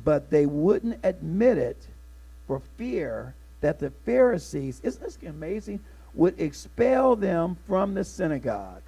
but 0.02 0.30
they 0.30 0.46
wouldn't 0.46 1.00
admit 1.02 1.58
it 1.58 1.86
for 2.46 2.62
fear 2.76 3.34
that 3.60 3.78
the 3.78 3.90
Pharisees, 3.90 4.80
isn't 4.82 5.02
this 5.02 5.18
amazing, 5.26 5.80
would 6.14 6.40
expel 6.40 7.16
them 7.16 7.56
from 7.66 7.94
the 7.94 8.04
synagogue. 8.04 8.82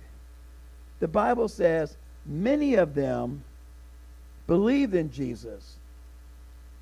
The 1.01 1.09
Bible 1.09 1.49
says 1.49 1.97
many 2.25 2.75
of 2.75 2.95
them 2.95 3.43
believed 4.47 4.95
in 4.95 5.11
Jesus, 5.11 5.77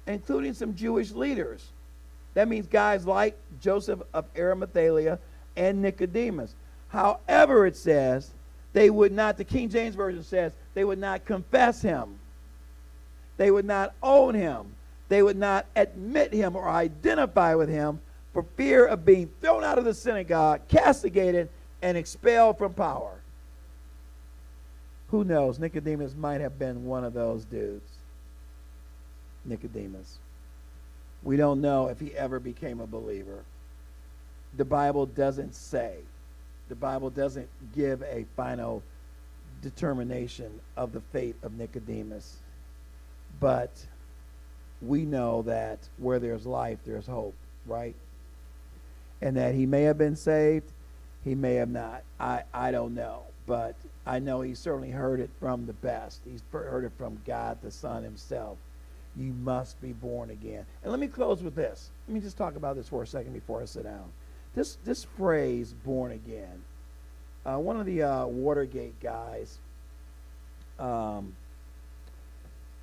including 0.06 0.54
some 0.54 0.74
Jewish 0.74 1.12
leaders. 1.12 1.66
That 2.34 2.48
means 2.48 2.66
guys 2.66 3.06
like 3.06 3.36
Joseph 3.60 4.00
of 4.12 4.26
Arimathea 4.36 5.18
and 5.56 5.82
Nicodemus. 5.82 6.54
However, 6.88 7.66
it 7.66 7.76
says 7.76 8.30
they 8.72 8.90
would 8.90 9.12
not, 9.12 9.36
the 9.36 9.44
King 9.44 9.68
James 9.68 9.94
Version 9.94 10.22
says, 10.22 10.52
they 10.74 10.84
would 10.84 10.98
not 10.98 11.24
confess 11.24 11.82
him. 11.82 12.18
They 13.36 13.50
would 13.50 13.64
not 13.64 13.94
own 14.02 14.34
him. 14.34 14.74
They 15.08 15.22
would 15.22 15.36
not 15.36 15.66
admit 15.74 16.32
him 16.32 16.54
or 16.54 16.68
identify 16.68 17.54
with 17.54 17.68
him 17.68 18.00
for 18.32 18.42
fear 18.56 18.84
of 18.86 19.04
being 19.04 19.30
thrown 19.40 19.64
out 19.64 19.78
of 19.78 19.84
the 19.84 19.94
synagogue, 19.94 20.60
castigated, 20.68 21.48
and 21.82 21.96
expelled 21.96 22.58
from 22.58 22.74
power. 22.74 23.20
Who 25.10 25.24
knows? 25.24 25.58
Nicodemus 25.58 26.14
might 26.14 26.40
have 26.40 26.58
been 26.58 26.84
one 26.84 27.04
of 27.04 27.14
those 27.14 27.44
dudes. 27.44 27.90
Nicodemus. 29.44 30.18
We 31.22 31.36
don't 31.36 31.60
know 31.60 31.88
if 31.88 31.98
he 31.98 32.14
ever 32.14 32.38
became 32.38 32.80
a 32.80 32.86
believer. 32.86 33.44
The 34.56 34.64
Bible 34.64 35.06
doesn't 35.06 35.54
say. 35.54 35.96
The 36.68 36.74
Bible 36.74 37.10
doesn't 37.10 37.48
give 37.74 38.02
a 38.02 38.26
final 38.36 38.82
determination 39.62 40.60
of 40.76 40.92
the 40.92 41.00
fate 41.00 41.36
of 41.42 41.56
Nicodemus. 41.56 42.36
But 43.40 43.70
we 44.82 45.04
know 45.04 45.42
that 45.42 45.78
where 45.96 46.18
there's 46.18 46.46
life, 46.46 46.78
there's 46.84 47.06
hope, 47.06 47.34
right? 47.66 47.96
And 49.20 49.36
that 49.36 49.54
he 49.54 49.66
may 49.66 49.82
have 49.82 49.98
been 49.98 50.16
saved, 50.16 50.70
he 51.24 51.34
may 51.34 51.54
have 51.54 51.70
not. 51.70 52.02
I, 52.20 52.44
I 52.52 52.70
don't 52.70 52.94
know. 52.94 53.22
But 53.48 53.74
I 54.06 54.18
know 54.18 54.42
he 54.42 54.54
certainly 54.54 54.90
heard 54.90 55.18
it 55.18 55.30
from 55.40 55.66
the 55.66 55.72
best. 55.72 56.20
He's 56.24 56.42
heard 56.52 56.84
it 56.84 56.92
from 56.98 57.18
God 57.26 57.58
the 57.62 57.70
Son 57.70 58.04
himself. 58.04 58.58
You 59.16 59.32
must 59.32 59.80
be 59.80 59.92
born 59.92 60.30
again. 60.30 60.66
And 60.82 60.92
let 60.92 61.00
me 61.00 61.08
close 61.08 61.42
with 61.42 61.54
this. 61.54 61.90
Let 62.06 62.14
me 62.14 62.20
just 62.20 62.36
talk 62.36 62.54
about 62.56 62.76
this 62.76 62.88
for 62.88 63.02
a 63.02 63.06
second 63.06 63.32
before 63.32 63.62
I 63.62 63.64
sit 63.64 63.84
down. 63.84 64.12
This, 64.54 64.76
this 64.84 65.04
phrase, 65.04 65.74
born 65.84 66.12
again, 66.12 66.62
uh, 67.46 67.56
one 67.56 67.80
of 67.80 67.86
the 67.86 68.02
uh, 68.02 68.26
Watergate 68.26 69.00
guys 69.00 69.58
um, 70.78 71.34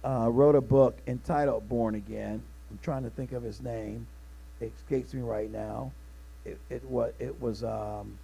uh, 0.04 0.30
wrote 0.30 0.56
a 0.56 0.62
book 0.62 0.98
entitled 1.06 1.70
Born 1.70 1.96
Again. 1.96 2.42
I'm 2.72 2.80
trying 2.82 3.04
to 3.04 3.10
think 3.10 3.32
of 3.32 3.44
his 3.44 3.62
name. 3.62 4.08
It 4.60 4.72
escapes 4.76 5.14
me 5.14 5.22
right 5.22 5.52
now. 5.52 5.92
It, 6.44 6.60
it, 6.70 6.84
what, 6.86 7.14
it 7.20 7.40
was 7.40 7.64
um, 7.64 8.18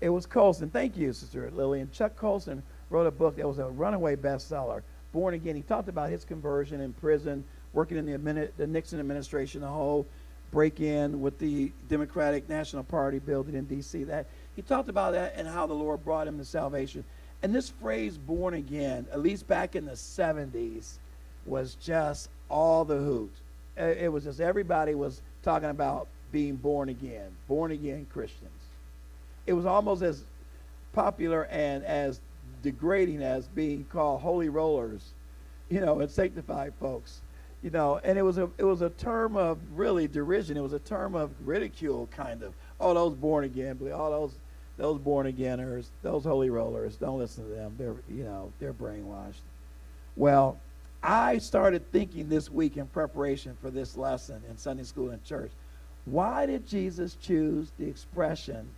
it 0.00 0.08
was 0.08 0.26
Colson. 0.26 0.70
Thank 0.70 0.96
you, 0.96 1.12
Sister 1.12 1.50
Lillian. 1.54 1.90
Chuck 1.92 2.16
Colson 2.16 2.62
wrote 2.88 3.06
a 3.06 3.10
book 3.10 3.36
that 3.36 3.46
was 3.46 3.58
a 3.58 3.66
runaway 3.66 4.16
bestseller, 4.16 4.82
Born 5.12 5.34
Again. 5.34 5.56
He 5.56 5.62
talked 5.62 5.88
about 5.88 6.10
his 6.10 6.24
conversion 6.24 6.80
in 6.80 6.92
prison, 6.94 7.44
working 7.72 7.96
in 7.96 8.06
the, 8.06 8.50
the 8.56 8.66
Nixon 8.66 9.00
administration, 9.00 9.60
the 9.60 9.68
whole 9.68 10.06
break 10.50 10.80
in 10.80 11.20
with 11.20 11.38
the 11.38 11.70
Democratic 11.88 12.48
National 12.48 12.82
Party 12.82 13.18
building 13.18 13.54
in 13.54 13.64
D.C. 13.66 14.04
That 14.04 14.26
he 14.56 14.62
talked 14.62 14.88
about 14.88 15.12
that 15.12 15.34
and 15.36 15.46
how 15.46 15.66
the 15.66 15.74
Lord 15.74 16.04
brought 16.04 16.26
him 16.26 16.38
to 16.38 16.44
salvation. 16.44 17.04
And 17.42 17.54
this 17.54 17.70
phrase, 17.70 18.18
born 18.18 18.54
again, 18.54 19.06
at 19.12 19.20
least 19.20 19.46
back 19.46 19.76
in 19.76 19.86
the 19.86 19.92
70s, 19.92 20.94
was 21.46 21.76
just 21.80 22.28
all 22.48 22.84
the 22.84 22.96
hoot. 22.96 23.32
Uh, 23.78 23.84
it 23.84 24.12
was 24.12 24.24
just 24.24 24.40
everybody 24.40 24.94
was 24.94 25.22
talking 25.42 25.70
about 25.70 26.08
being 26.32 26.56
born 26.56 26.88
again, 26.88 27.30
born 27.48 27.70
again 27.70 28.06
Christians. 28.12 28.59
It 29.46 29.52
was 29.52 29.66
almost 29.66 30.02
as 30.02 30.24
popular 30.92 31.44
and 31.46 31.84
as 31.84 32.20
degrading 32.62 33.22
as 33.22 33.46
being 33.48 33.84
called 33.84 34.20
holy 34.20 34.48
rollers, 34.48 35.12
you 35.68 35.80
know, 35.80 36.00
and 36.00 36.10
sanctified 36.10 36.72
folks 36.80 37.20
you 37.62 37.70
know, 37.70 38.00
and 38.02 38.18
it 38.18 38.22
was 38.22 38.38
a 38.38 38.48
it 38.56 38.64
was 38.64 38.80
a 38.80 38.90
term 38.90 39.36
of 39.36 39.58
really 39.74 40.08
derision. 40.08 40.56
It 40.56 40.62
was 40.62 40.72
a 40.72 40.78
term 40.78 41.14
of 41.14 41.30
ridicule, 41.44 42.08
kind 42.10 42.42
of. 42.42 42.54
Oh, 42.80 42.94
those 42.94 43.14
born 43.14 43.44
again, 43.44 43.78
all 43.92 44.06
oh, 44.06 44.10
those 44.10 44.34
those 44.78 44.98
born 44.98 45.30
againers, 45.30 45.86
those 46.02 46.24
holy 46.24 46.48
rollers. 46.48 46.96
Don't 46.96 47.18
listen 47.18 47.44
to 47.44 47.50
them. 47.50 47.74
They're 47.76 47.96
you 48.08 48.24
know 48.24 48.52
they're 48.58 48.72
brainwashed. 48.72 49.42
Well, 50.16 50.58
I 51.02 51.38
started 51.38 51.90
thinking 51.92 52.28
this 52.28 52.50
week 52.50 52.76
in 52.78 52.86
preparation 52.86 53.56
for 53.60 53.70
this 53.70 53.96
lesson 53.96 54.42
in 54.48 54.56
Sunday 54.56 54.84
school 54.84 55.10
and 55.10 55.22
church. 55.24 55.50
Why 56.06 56.46
did 56.46 56.66
Jesus 56.66 57.16
choose 57.20 57.72
the 57.78 57.86
expression? 57.86 58.68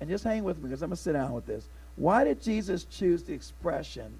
And 0.00 0.08
just 0.08 0.24
hang 0.24 0.44
with 0.44 0.58
me 0.58 0.64
because 0.64 0.82
I'm 0.82 0.90
gonna 0.90 0.96
sit 0.96 1.12
down 1.12 1.32
with 1.32 1.46
this. 1.46 1.68
Why 1.96 2.24
did 2.24 2.40
Jesus 2.40 2.84
choose 2.84 3.22
the 3.22 3.34
expression 3.34 4.12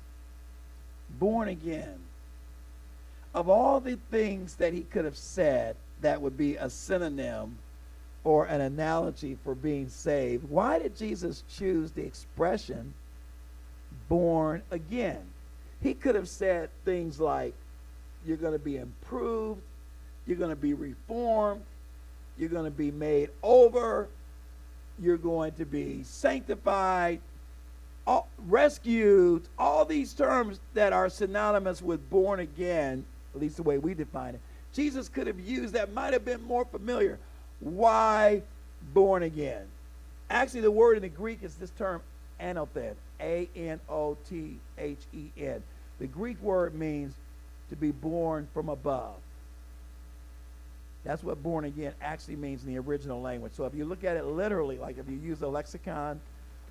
born 1.19 1.49
again? 1.49 1.99
of 3.35 3.49
all 3.49 3.81
the 3.81 3.99
things 4.11 4.57
that 4.57 4.73
he 4.73 4.83
could 4.83 5.05
have 5.05 5.17
said 5.17 5.77
that 6.01 6.21
would 6.21 6.37
be 6.37 6.57
a 6.57 6.69
synonym 6.69 7.59
or 8.25 8.47
an 8.47 8.61
analogy 8.61 9.39
for 9.45 9.55
being 9.55 9.89
saved, 9.89 10.49
why 10.49 10.79
did 10.79 10.97
Jesus 10.97 11.45
choose 11.49 11.93
the 11.93 12.03
expression 12.03 12.93
born 14.09 14.63
again? 14.71 15.23
he 15.83 15.95
could 15.95 16.15
have 16.15 16.29
said 16.29 16.69
things 16.85 17.19
like, 17.19 17.55
You're 18.27 18.37
going 18.37 18.53
to 18.53 18.59
be 18.59 18.77
improved, 18.77 19.63
you're 20.27 20.37
going 20.37 20.51
to 20.51 20.57
be 20.57 20.75
reformed, 20.75 21.63
you're 22.37 22.51
going 22.51 22.67
to 22.67 22.71
be 22.71 22.91
made 22.91 23.31
over, 23.43 24.09
you're 25.01 25.17
going 25.17 25.53
to 25.53 25.65
be 25.65 26.03
sanctified, 26.03 27.21
all, 28.07 28.29
rescued, 28.47 29.43
all 29.59 29.85
these 29.85 30.13
terms 30.13 30.61
that 30.75 30.93
are 30.93 31.09
synonymous 31.09 31.83
with 31.83 32.09
born 32.11 32.41
again, 32.41 33.05
at 33.35 33.41
least 33.41 33.57
the 33.57 33.63
way 33.63 33.79
we 33.79 33.95
define 33.95 34.35
it. 34.35 34.41
Jesus 34.73 35.09
could 35.09 35.27
have 35.27 35.41
used 35.41 35.75
that 35.75 35.93
might 35.93 36.13
have 36.13 36.25
been 36.25 36.43
more 36.43 36.65
familiar. 36.65 37.19
Why 37.61 38.43
born 38.95 39.23
again? 39.23 39.67
Actually, 40.29 40.61
the 40.61 40.71
word 40.71 40.97
in 40.97 41.03
the 41.03 41.09
Greek 41.09 41.43
is 41.43 41.55
this 41.57 41.71
term 41.71 42.01
anothen, 42.41 42.95
A 43.21 43.49
N 43.57 43.81
O 43.89 44.17
T 44.29 44.59
H 44.79 44.99
E 45.13 45.31
N. 45.37 45.63
The 45.99 46.07
Greek 46.07 46.41
word 46.41 46.75
means 46.75 47.15
to 47.69 47.77
be 47.77 47.91
born 47.91 48.49
from 48.55 48.69
above. 48.69 49.17
That's 51.05 51.23
what 51.23 51.43
born 51.43 51.65
again 51.65 51.95
actually 52.03 52.37
means 52.37 52.63
in 52.65 52.73
the 52.73 52.79
original 52.79 53.21
language. 53.21 53.53
So 53.55 53.65
if 53.65 53.75
you 53.75 53.85
look 53.85 54.05
at 54.05 54.17
it 54.17 54.27
literally, 54.27 54.79
like 54.79 54.99
if 54.99 55.09
you 55.09 55.17
use 55.17 55.41
a 55.43 55.49
lexicon 55.49 56.21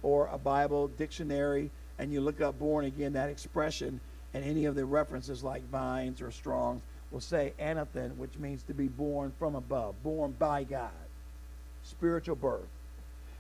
or 0.03 0.27
a 0.31 0.37
Bible 0.37 0.87
dictionary 0.87 1.71
and 1.97 2.13
you 2.13 2.21
look 2.21 2.39
up 2.39 2.59
born 2.59 2.85
again, 2.85 3.13
that 3.13 3.29
expression 3.29 3.99
and 4.33 4.43
any 4.43 4.65
of 4.65 4.75
the 4.75 4.85
references 4.85 5.43
like 5.43 5.67
Vines 5.69 6.21
or 6.21 6.31
Strong's 6.31 6.81
will 7.11 7.19
say 7.19 7.53
anothen, 7.59 8.15
which 8.17 8.37
means 8.37 8.61
to 8.63 8.73
be 8.73 8.87
born 8.87 9.33
from 9.39 9.55
above, 9.55 10.01
born 10.03 10.35
by 10.37 10.63
God, 10.63 10.91
spiritual 11.83 12.35
birth. 12.35 12.67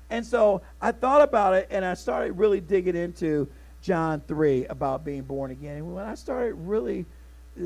And 0.09 0.25
so 0.25 0.61
I 0.81 0.91
thought 0.91 1.21
about 1.21 1.53
it 1.53 1.67
and 1.69 1.85
I 1.85 1.93
started 1.93 2.33
really 2.33 2.61
digging 2.61 2.95
into 2.95 3.47
John 3.83 4.21
3 4.27 4.65
about 4.65 5.05
being 5.05 5.21
born 5.21 5.51
again. 5.51 5.77
And 5.77 5.95
when 5.95 6.05
I 6.05 6.15
started 6.15 6.55
really 6.55 7.05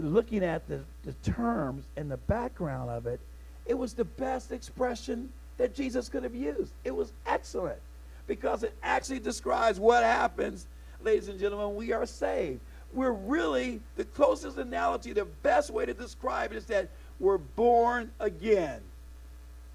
looking 0.02 0.44
at 0.44 0.68
the, 0.68 0.82
the 1.04 1.14
terms 1.32 1.86
and 1.96 2.10
the 2.10 2.18
background 2.18 2.90
of 2.90 3.06
it, 3.06 3.20
it 3.66 3.78
was 3.78 3.94
the 3.94 4.06
best 4.06 4.52
expression 4.52 5.30
that 5.58 5.76
Jesus 5.76 6.10
could 6.10 6.24
have 6.24 6.36
used. 6.36 6.74
It 6.84 6.96
was 6.96 7.14
excellent 7.26 7.80
because 8.28 8.64
it 8.64 8.74
actually 8.82 9.20
describes 9.20 9.80
what 9.80 10.04
happens, 10.04 10.68
ladies 11.02 11.28
and 11.28 11.40
gentlemen, 11.40 11.76
we 11.76 11.92
are 11.94 12.06
saved. 12.06 12.60
We're 12.94 13.12
really 13.12 13.82
the 13.96 14.06
closest 14.06 14.58
analogy, 14.58 15.14
the 15.14 15.26
best 15.26 15.72
way 15.72 15.86
to 15.86 15.94
describe 15.94 16.52
it 16.52 16.58
is 16.58 16.66
that 16.66 16.90
we're 17.20 17.38
born 17.38 18.12
again. 18.20 18.82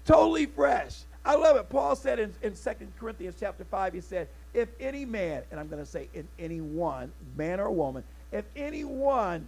Totally 0.05 0.45
fresh. 0.45 0.99
I 1.25 1.35
love 1.35 1.57
it. 1.57 1.69
Paul 1.69 1.95
said 1.95 2.19
in, 2.19 2.33
in 2.41 2.53
2 2.53 2.71
Corinthians 2.99 3.35
chapter 3.39 3.63
5, 3.63 3.93
he 3.93 4.01
said, 4.01 4.27
If 4.53 4.69
any 4.79 5.05
man, 5.05 5.43
and 5.51 5.59
I'm 5.59 5.67
going 5.67 5.83
to 5.83 5.89
say 5.89 6.07
in 6.13 6.27
any 6.39 6.61
one, 6.61 7.11
man 7.35 7.59
or 7.59 7.69
woman, 7.69 8.03
if 8.31 8.45
anyone 8.55 9.47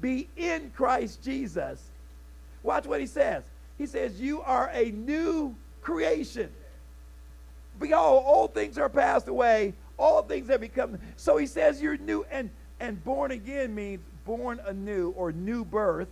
be 0.00 0.28
in 0.36 0.70
Christ 0.74 1.22
Jesus, 1.22 1.82
watch 2.62 2.86
what 2.86 3.00
he 3.00 3.06
says. 3.06 3.44
He 3.78 3.86
says, 3.86 4.20
You 4.20 4.42
are 4.42 4.70
a 4.72 4.90
new 4.90 5.54
creation. 5.82 6.50
Behold, 7.78 8.24
all 8.26 8.48
things 8.48 8.78
are 8.78 8.88
passed 8.88 9.28
away, 9.28 9.74
all 9.98 10.22
things 10.22 10.48
have 10.48 10.60
become. 10.60 10.98
So 11.16 11.36
he 11.36 11.46
says, 11.46 11.80
You're 11.80 11.98
new. 11.98 12.24
And, 12.30 12.50
and 12.80 13.02
born 13.04 13.30
again 13.30 13.74
means 13.74 14.00
born 14.24 14.60
anew 14.66 15.14
or 15.16 15.32
new 15.32 15.64
birth. 15.64 16.08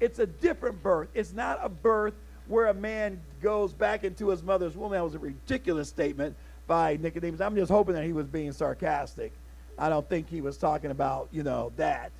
It's 0.00 0.18
a 0.18 0.26
different 0.26 0.82
birth. 0.82 1.08
It's 1.14 1.32
not 1.32 1.58
a 1.62 1.68
birth 1.68 2.14
where 2.46 2.66
a 2.66 2.74
man 2.74 3.20
goes 3.42 3.72
back 3.72 4.04
into 4.04 4.28
his 4.28 4.42
mother's 4.42 4.76
womb. 4.76 4.92
That 4.92 5.04
was 5.04 5.14
a 5.14 5.18
ridiculous 5.18 5.88
statement 5.88 6.34
by 6.66 6.98
Nicodemus. 7.00 7.40
I'm 7.40 7.56
just 7.56 7.70
hoping 7.70 7.94
that 7.94 8.04
he 8.04 8.12
was 8.12 8.26
being 8.26 8.52
sarcastic. 8.52 9.32
I 9.78 9.88
don't 9.88 10.08
think 10.08 10.28
he 10.28 10.40
was 10.40 10.56
talking 10.56 10.90
about, 10.90 11.28
you 11.30 11.42
know, 11.42 11.72
that. 11.76 12.10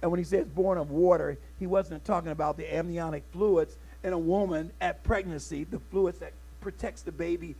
And 0.00 0.10
when 0.10 0.18
he 0.18 0.24
says 0.24 0.46
born 0.46 0.78
of 0.78 0.90
water, 0.90 1.38
he 1.58 1.66
wasn't 1.66 2.04
talking 2.04 2.30
about 2.30 2.56
the 2.56 2.72
amniotic 2.72 3.24
fluids 3.32 3.76
in 4.04 4.12
a 4.12 4.18
woman 4.18 4.70
at 4.80 5.02
pregnancy, 5.02 5.64
the 5.64 5.80
fluids 5.90 6.18
that 6.20 6.32
protects 6.60 7.02
the 7.02 7.12
baby, 7.12 7.56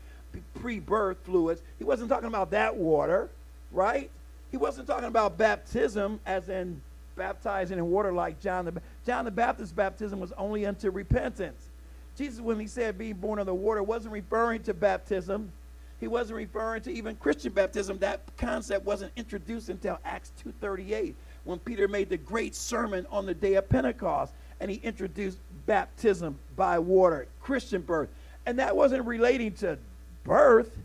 pre-birth 0.55 1.19
fluids. 1.25 1.63
He 1.79 1.85
wasn't 1.85 2.11
talking 2.11 2.29
about 2.29 2.51
that 2.53 2.77
water, 2.77 3.29
right? 3.73 4.11
He 4.51 4.57
wasn't 4.57 4.87
talking 4.87 5.09
about 5.09 5.37
baptism 5.37 6.21
as 6.27 6.49
in 6.49 6.81
baptizing 7.17 7.79
in 7.79 7.91
water 7.91 8.13
like 8.13 8.41
John 8.41 8.65
the 8.65 8.81
John 9.05 9.25
the 9.25 9.31
Baptist's 9.33 9.73
baptism 9.73 10.21
was 10.21 10.33
only 10.39 10.65
unto 10.65 10.91
repentance. 10.91 11.69
Jesus, 12.17 12.41
when 12.41 12.59
he 12.59 12.67
said 12.67 12.97
being 12.97 13.15
born 13.15 13.39
of 13.39 13.47
the 13.47 13.55
water, 13.55 13.83
wasn't 13.83 14.13
referring 14.13 14.63
to 14.65 14.75
baptism. 14.75 15.53
He 16.01 16.07
wasn't 16.07 16.37
referring 16.37 16.83
to 16.83 16.93
even 16.93 17.17
Christian 17.17 17.53
baptism. 17.53 17.99
That 17.99 18.21
concept 18.37 18.87
wasn't 18.87 19.13
introduced 19.17 19.69
until 19.69 19.99
Acts 20.05 20.31
238 20.43 21.15
when 21.49 21.59
Peter 21.61 21.89
made 21.89 22.11
the 22.11 22.17
great 22.19 22.55
sermon 22.55 23.07
on 23.11 23.25
the 23.25 23.33
day 23.33 23.55
of 23.55 23.67
Pentecost 23.71 24.35
and 24.61 24.71
he 24.71 24.77
introduced 24.83 25.39
baptism 25.65 26.39
by 26.57 26.79
water, 26.79 27.27
Christian 27.41 27.81
birth. 27.81 28.11
And 28.45 28.59
that 28.59 28.77
wasn't 28.77 29.07
relating 29.07 29.53
to 29.55 29.79
birth, 30.25 30.77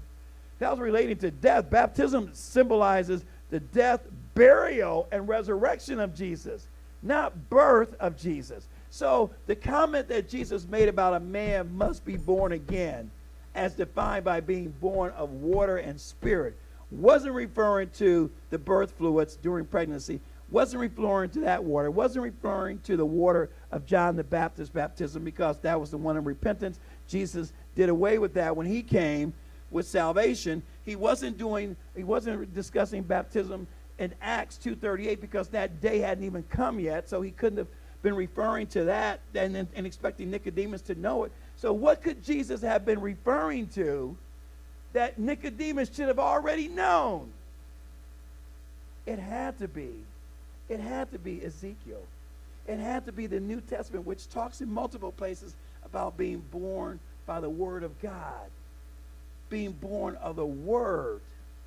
that 0.59 0.71
was 0.71 0.79
relating 0.79 1.17
to 1.17 1.31
death. 1.31 1.69
Baptism 1.69 2.29
symbolizes 2.31 3.25
the 3.49 3.59
death, 3.59 4.07
burial, 4.35 5.09
and 5.11 5.27
resurrection 5.27 5.99
of 5.99 6.15
Jesus, 6.15 6.69
not 7.01 7.49
birth 7.49 7.93
of 7.99 8.15
Jesus. 8.15 8.65
So 8.89 9.31
the 9.47 9.57
comment 9.57 10.07
that 10.07 10.29
Jesus 10.29 10.65
made 10.65 10.87
about 10.87 11.15
a 11.15 11.19
man 11.19 11.75
must 11.75 12.05
be 12.05 12.15
born 12.15 12.53
again, 12.53 13.11
as 13.53 13.73
defined 13.73 14.23
by 14.23 14.39
being 14.39 14.69
born 14.79 15.11
of 15.17 15.29
water 15.29 15.75
and 15.75 15.99
spirit, 15.99 16.55
wasn't 16.89 17.33
referring 17.33 17.89
to 17.97 18.31
the 18.49 18.57
birth 18.57 18.91
fluids 18.91 19.35
during 19.35 19.65
pregnancy, 19.65 20.21
wasn't 20.53 20.79
referring 20.79 21.31
to 21.31 21.39
that 21.41 21.63
water, 21.63 21.87
It 21.87 21.91
wasn't 21.91 22.23
referring 22.23 22.79
to 22.81 22.95
the 22.95 23.05
water 23.05 23.49
of 23.71 23.85
John 23.87 24.15
the 24.15 24.23
Baptist's 24.23 24.71
baptism 24.71 25.23
because 25.23 25.57
that 25.59 25.79
was 25.79 25.89
the 25.89 25.97
one 25.97 26.15
of 26.15 26.27
repentance. 26.27 26.79
Jesus 27.07 27.51
did 27.75 27.89
away 27.89 28.19
with 28.19 28.35
that 28.35 28.55
when 28.55 28.67
he 28.67 28.83
came 28.83 29.33
with 29.71 29.87
salvation. 29.87 30.61
He 30.85 30.95
wasn't 30.95 31.39
doing 31.39 31.75
he 31.95 32.03
wasn't 32.03 32.53
discussing 32.53 33.01
baptism 33.01 33.65
in 33.97 34.13
Acts 34.21 34.59
2:38 34.63 35.19
because 35.19 35.47
that 35.49 35.81
day 35.81 35.97
hadn't 35.99 36.23
even 36.23 36.43
come 36.43 36.79
yet, 36.79 37.09
so 37.09 37.21
he 37.21 37.31
couldn't 37.31 37.57
have 37.57 37.67
been 38.03 38.15
referring 38.15 38.67
to 38.67 38.83
that 38.83 39.21
and, 39.33 39.55
and, 39.55 39.67
and 39.75 39.87
expecting 39.87 40.29
Nicodemus 40.29 40.81
to 40.83 40.95
know 40.95 41.23
it. 41.23 41.31
So 41.55 41.73
what 41.73 42.03
could 42.03 42.23
Jesus 42.23 42.61
have 42.61 42.85
been 42.85 43.01
referring 43.01 43.67
to 43.69 44.15
that 44.91 45.17
Nicodemus 45.17 45.89
should 45.91 46.09
have 46.09 46.19
already 46.19 46.67
known? 46.67 47.31
It 49.05 49.17
had 49.17 49.57
to 49.59 49.67
be 49.67 49.93
it 50.69 50.79
had 50.79 51.11
to 51.11 51.19
be 51.19 51.43
Ezekiel. 51.43 52.03
It 52.67 52.79
had 52.79 53.05
to 53.05 53.11
be 53.11 53.27
the 53.27 53.39
New 53.39 53.61
Testament, 53.61 54.05
which 54.05 54.29
talks 54.29 54.61
in 54.61 54.71
multiple 54.71 55.11
places 55.11 55.55
about 55.85 56.17
being 56.17 56.39
born 56.51 56.99
by 57.25 57.39
the 57.39 57.49
Word 57.49 57.83
of 57.83 57.99
God, 58.01 58.49
being 59.49 59.71
born 59.71 60.15
of 60.17 60.35
the 60.35 60.45
Word. 60.45 61.21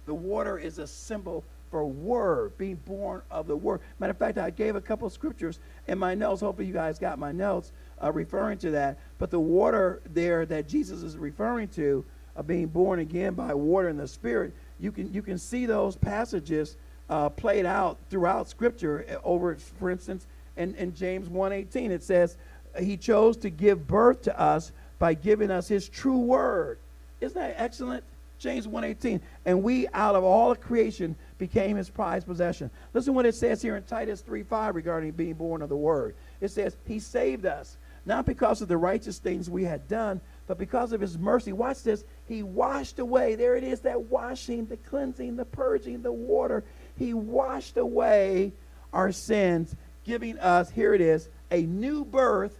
The 0.06 0.14
water 0.14 0.58
is 0.58 0.78
a 0.78 0.86
symbol 0.86 1.44
for 1.70 1.84
Word, 1.84 2.56
being 2.56 2.76
born 2.86 3.22
of 3.30 3.46
the 3.46 3.56
Word. 3.56 3.80
Matter 3.98 4.12
of 4.12 4.18
fact, 4.18 4.38
I 4.38 4.50
gave 4.50 4.76
a 4.76 4.80
couple 4.80 5.08
scriptures 5.10 5.58
in 5.86 5.98
my 5.98 6.14
notes. 6.14 6.40
Hopefully, 6.40 6.66
you 6.66 6.72
guys 6.72 6.98
got 6.98 7.18
my 7.18 7.32
notes 7.32 7.72
uh, 8.02 8.10
referring 8.12 8.58
to 8.58 8.70
that. 8.72 8.98
But 9.18 9.30
the 9.30 9.40
water 9.40 10.00
there 10.12 10.46
that 10.46 10.68
Jesus 10.68 11.02
is 11.02 11.16
referring 11.16 11.68
to, 11.68 12.04
of 12.34 12.40
uh, 12.40 12.42
being 12.42 12.66
born 12.66 13.00
again 13.00 13.34
by 13.34 13.52
water 13.54 13.88
and 13.88 13.98
the 13.98 14.08
Spirit, 14.08 14.52
you 14.78 14.92
can 14.92 15.12
you 15.12 15.22
can 15.22 15.38
see 15.38 15.66
those 15.66 15.96
passages 15.96 16.76
uh, 17.08 17.28
played 17.28 17.66
out 17.66 17.98
throughout 18.10 18.48
Scripture. 18.48 19.04
Uh, 19.08 19.26
over, 19.26 19.56
for 19.78 19.90
instance, 19.90 20.26
in, 20.56 20.74
in 20.76 20.94
James 20.94 21.28
1.18, 21.28 21.90
it 21.90 22.02
says, 22.02 22.36
he 22.78 22.96
chose 22.96 23.36
to 23.38 23.50
give 23.50 23.86
birth 23.86 24.22
to 24.22 24.38
us 24.38 24.72
by 24.98 25.14
giving 25.14 25.50
us 25.50 25.68
his 25.68 25.88
true 25.88 26.18
word. 26.18 26.78
Isn't 27.20 27.40
that 27.40 27.54
excellent? 27.58 28.04
James 28.38 28.66
1.18, 28.66 29.20
and 29.46 29.62
we 29.62 29.88
out 29.88 30.14
of 30.14 30.22
all 30.22 30.50
of 30.50 30.60
creation 30.60 31.16
became 31.38 31.76
his 31.76 31.88
prized 31.88 32.26
possession. 32.26 32.70
Listen 32.92 33.14
what 33.14 33.24
it 33.24 33.34
says 33.34 33.62
here 33.62 33.76
in 33.76 33.82
Titus 33.84 34.22
3.5 34.22 34.74
regarding 34.74 35.12
being 35.12 35.34
born 35.34 35.62
of 35.62 35.70
the 35.70 35.76
word. 35.76 36.14
It 36.42 36.50
says, 36.50 36.76
he 36.86 36.98
saved 36.98 37.46
us, 37.46 37.78
not 38.04 38.26
because 38.26 38.60
of 38.60 38.68
the 38.68 38.76
righteous 38.76 39.18
things 39.18 39.48
we 39.48 39.64
had 39.64 39.88
done, 39.88 40.20
but 40.46 40.58
because 40.58 40.92
of 40.92 41.00
his 41.00 41.18
mercy. 41.18 41.52
Watch 41.52 41.82
this. 41.82 42.04
He 42.28 42.42
washed 42.42 42.98
away. 42.98 43.36
There 43.36 43.56
it 43.56 43.64
is, 43.64 43.80
that 43.80 44.02
washing, 44.02 44.66
the 44.66 44.76
cleansing, 44.76 45.36
the 45.36 45.44
purging, 45.46 46.02
the 46.02 46.12
water. 46.12 46.62
He 46.98 47.14
washed 47.14 47.76
away 47.76 48.52
our 48.92 49.12
sins, 49.12 49.74
giving 50.04 50.38
us, 50.38 50.70
here 50.70 50.94
it 50.94 51.00
is, 51.00 51.28
a 51.50 51.62
new 51.62 52.04
birth, 52.04 52.56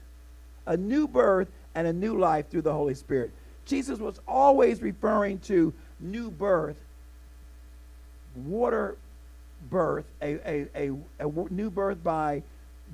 a 0.66 0.76
new 0.76 1.08
birth, 1.08 1.48
and 1.74 1.86
a 1.86 1.92
new 1.92 2.18
life 2.18 2.48
through 2.50 2.62
the 2.62 2.72
Holy 2.72 2.94
Spirit. 2.94 3.30
Jesus 3.64 3.98
was 3.98 4.20
always 4.26 4.80
referring 4.82 5.38
to 5.40 5.72
new 6.00 6.30
birth, 6.30 6.76
water 8.34 8.96
birth, 9.70 10.04
a, 10.22 10.34
a, 10.48 10.66
a, 10.76 11.26
a 11.26 11.50
new 11.50 11.70
birth 11.70 12.02
by 12.02 12.42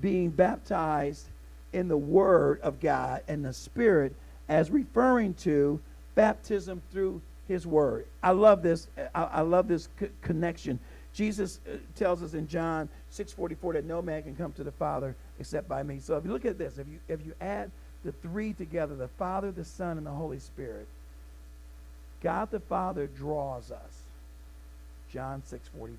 being 0.00 0.30
baptized 0.30 1.26
in 1.72 1.88
the 1.88 1.96
Word 1.96 2.60
of 2.60 2.80
God 2.80 3.22
and 3.28 3.44
the 3.44 3.52
Spirit 3.52 4.14
as 4.48 4.70
referring 4.70 5.34
to 5.34 5.80
baptism 6.14 6.82
through 6.90 7.20
His 7.48 7.66
Word. 7.66 8.06
I 8.22 8.30
love 8.30 8.62
this. 8.62 8.88
I, 9.14 9.24
I 9.24 9.40
love 9.42 9.68
this 9.68 9.88
connection 10.22 10.78
Jesus 11.14 11.60
uh, 11.66 11.76
tells 11.94 12.22
us 12.22 12.34
in 12.34 12.48
John 12.48 12.88
6:44 13.10 13.74
that 13.74 13.84
no 13.84 14.00
man 14.00 14.22
can 14.22 14.34
come 14.34 14.52
to 14.52 14.64
the 14.64 14.72
Father 14.72 15.14
except 15.38 15.68
by 15.68 15.82
me. 15.82 15.98
So 16.00 16.16
if 16.16 16.24
you 16.24 16.32
look 16.32 16.46
at 16.46 16.58
this, 16.58 16.78
if 16.78 16.88
you 16.88 16.98
if 17.08 17.24
you 17.24 17.34
add 17.40 17.70
the 18.04 18.12
three 18.12 18.52
together, 18.52 18.96
the 18.96 19.08
Father, 19.08 19.52
the 19.52 19.64
Son, 19.64 19.98
and 19.98 20.06
the 20.06 20.10
Holy 20.10 20.38
Spirit, 20.38 20.86
God 22.22 22.50
the 22.50 22.60
Father 22.60 23.06
draws 23.06 23.70
us. 23.70 24.02
John 25.12 25.42
6:44. 25.42 25.96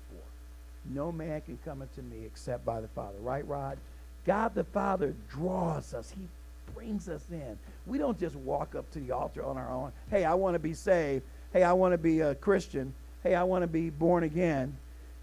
No 0.92 1.12
man 1.12 1.40
can 1.42 1.58
come 1.64 1.80
unto 1.80 2.02
me 2.02 2.26
except 2.26 2.64
by 2.64 2.80
the 2.80 2.88
Father. 2.88 3.18
Right, 3.20 3.46
Rod? 3.46 3.78
God 4.26 4.54
the 4.54 4.64
Father 4.64 5.14
draws 5.30 5.94
us. 5.94 6.10
He 6.10 6.26
brings 6.74 7.08
us 7.08 7.24
in. 7.30 7.58
We 7.86 7.98
don't 7.98 8.18
just 8.18 8.36
walk 8.36 8.74
up 8.74 8.90
to 8.92 9.00
the 9.00 9.12
altar 9.12 9.44
on 9.44 9.56
our 9.56 9.70
own. 9.70 9.92
Hey, 10.10 10.24
I 10.24 10.34
want 10.34 10.54
to 10.54 10.58
be 10.58 10.74
saved. 10.74 11.22
Hey, 11.52 11.62
I 11.62 11.72
want 11.72 11.92
to 11.92 11.98
be 11.98 12.20
a 12.20 12.34
Christian. 12.34 12.92
Hey, 13.22 13.34
I 13.34 13.44
want 13.44 13.62
to 13.62 13.66
be 13.66 13.90
born 13.90 14.24
again. 14.24 14.76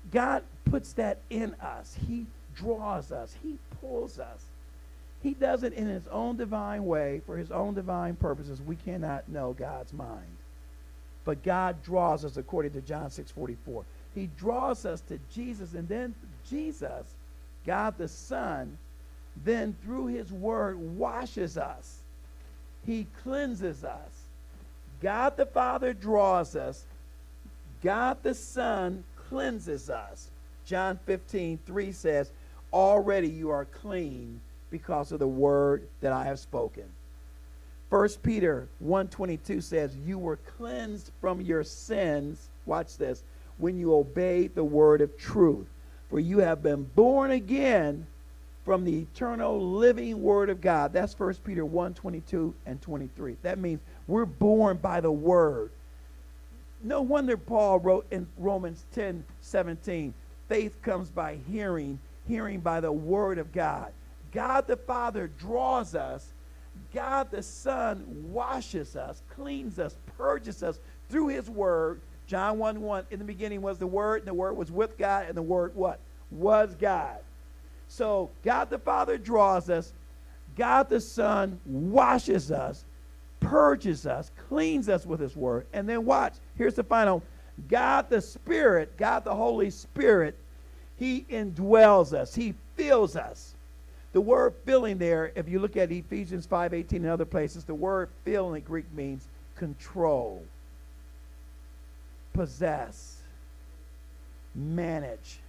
God 0.10 0.44
puts 0.66 0.94
that 0.94 1.20
in 1.30 1.54
us. 1.62 1.96
He 2.08 2.26
draws 2.56 3.12
us. 3.12 3.36
He 3.44 3.58
pulls 3.80 4.20
us. 4.20 4.46
He 5.22 5.34
does 5.34 5.64
it 5.64 5.74
in 5.74 5.88
his 5.88 6.08
own 6.08 6.38
divine 6.38 6.86
way 6.86 7.22
for 7.26 7.38
his 7.38 7.52
own 7.52 7.76
divine 7.76 8.16
purposes. 8.16 8.62
We 8.62 8.76
cannot 8.76 9.30
know 9.30 9.54
God's 9.54 9.94
mind. 9.94 10.38
But 11.24 11.44
God 11.44 11.84
draws 11.84 12.26
us 12.26 12.38
according 12.38 12.72
to 12.74 12.82
John 12.82 13.10
6:44. 13.12 13.86
He 14.16 14.30
draws 14.38 14.86
us 14.86 15.02
to 15.02 15.20
Jesus 15.32 15.74
and 15.74 15.88
then 15.88 16.16
Jesus, 16.50 17.06
God 17.66 17.98
the 17.98 18.08
Son, 18.08 18.78
then 19.44 19.76
through 19.84 20.08
his 20.08 20.32
word 20.34 20.78
washes 20.78 21.58
us. 21.58 22.00
He 22.86 23.06
cleanses 23.24 23.84
us. 23.84 24.26
God 25.02 25.38
the 25.38 25.46
Father 25.46 25.94
draws 25.94 26.56
us. 26.56 26.86
God 27.84 28.18
the 28.24 28.34
Son 28.34 29.04
cleanses 29.32 29.90
us. 29.90 30.30
John 30.66 31.00
15, 31.06 31.60
3 31.66 31.92
says, 31.94 32.32
Already 32.74 33.30
you 33.30 33.50
are 33.50 33.64
clean 33.64 34.42
because 34.70 35.14
of 35.14 35.20
the 35.20 35.28
word 35.28 35.88
that 36.02 36.12
I 36.12 36.26
have 36.26 36.38
spoken. 36.38 36.84
1 37.90 38.10
Peter 38.24 38.68
1:22 38.84 39.62
says, 39.62 39.96
"You 39.98 40.18
were 40.18 40.38
cleansed 40.58 41.12
from 41.20 41.42
your 41.42 41.64
sins, 41.64 42.50
watch 42.66 42.98
this, 42.98 43.24
when 43.58 43.78
you 43.78 43.94
obeyed 43.94 44.54
the 44.54 44.64
word 44.64 45.02
of 45.02 45.18
truth. 45.18 45.68
For 46.10 46.20
you 46.20 46.40
have 46.40 46.62
been 46.62 46.84
born 46.96 47.32
again 47.32 48.08
from 48.64 48.84
the 48.86 49.00
eternal 49.00 49.60
living 49.60 50.22
word 50.22 50.50
of 50.50 50.62
God." 50.62 50.94
That's 50.94 51.14
1 51.14 51.44
Peter 51.44 51.66
1:22 51.66 52.54
and 52.66 52.82
23. 52.82 53.38
That 53.44 53.60
means 53.60 53.80
we're 54.08 54.26
born 54.26 54.78
by 54.78 55.02
the 55.02 55.12
word. 55.12 55.72
No 56.84 57.02
wonder 57.02 57.38
Paul 57.38 57.80
wrote 57.80 58.08
in 58.12 58.28
Romans 58.38 58.86
10 58.94 59.24
17, 59.42 60.14
faith 60.48 60.82
comes 60.82 61.10
by 61.10 61.38
hearing, 61.50 62.00
hearing 62.28 62.60
by 62.60 62.80
the 62.80 62.92
word 62.92 63.38
of 63.38 63.52
God. 63.52 63.92
God 64.32 64.68
the 64.68 64.78
Father 64.78 65.28
draws 65.28 65.96
us. 65.96 66.34
God 66.94 67.30
the 67.32 67.44
Son 67.44 68.04
washes 68.32 68.96
us, 68.96 69.22
cleans 69.36 69.80
us, 69.80 69.96
purges 70.18 70.64
us 70.64 70.80
through 71.10 71.28
his 71.28 71.50
word. 71.50 72.02
John 72.28 72.58
1 72.58 72.82
1, 72.82 73.06
in 73.12 73.20
the 73.20 73.26
beginning 73.26 73.62
was 73.62 73.78
the 73.78 73.88
word, 73.88 74.20
and 74.20 74.28
the 74.28 74.34
word 74.34 74.56
was 74.56 74.72
with 74.72 74.98
God, 74.98 75.26
and 75.28 75.36
the 75.36 75.42
word 75.42 75.76
what? 75.76 76.00
Was 76.32 76.76
God. 76.76 77.18
So 77.88 78.30
God 78.44 78.70
the 78.70 78.80
Father 78.80 79.18
draws 79.18 79.70
us, 79.70 79.92
God 80.56 80.90
the 80.90 81.02
Son 81.02 81.60
washes 81.66 82.52
us, 82.52 82.86
purges 83.42 84.06
us, 84.06 84.32
cleans 84.48 84.88
us 84.88 85.06
with 85.06 85.20
his 85.20 85.36
word. 85.36 85.66
And 85.74 85.90
then 85.90 86.06
watch, 86.06 86.36
here's 86.56 86.76
the 86.76 86.84
final 86.84 87.22
God 87.68 88.10
the 88.10 88.22
Spirit, 88.22 88.96
God 88.98 89.26
the 89.26 89.36
Holy 89.36 89.70
Spirit, 89.70 90.38
he 90.98 91.26
indwells 91.30 92.14
us, 92.14 92.34
he 92.34 92.54
fills 92.76 93.18
us. 93.18 93.56
The 94.14 94.22
word 94.22 94.54
filling 94.66 94.98
there, 94.98 95.32
if 95.36 95.50
you 95.50 95.60
look 95.60 95.78
at 95.78 95.92
Ephesians 95.92 96.48
5:18 96.48 96.98
and 96.98 97.08
other 97.08 97.26
places, 97.26 97.66
the 97.66 97.76
word 97.76 98.10
fill 98.24 98.54
in 98.54 98.62
Greek 98.64 98.92
means 98.94 99.28
control, 99.56 100.44
possess, 102.34 103.22
manage. 104.56 105.40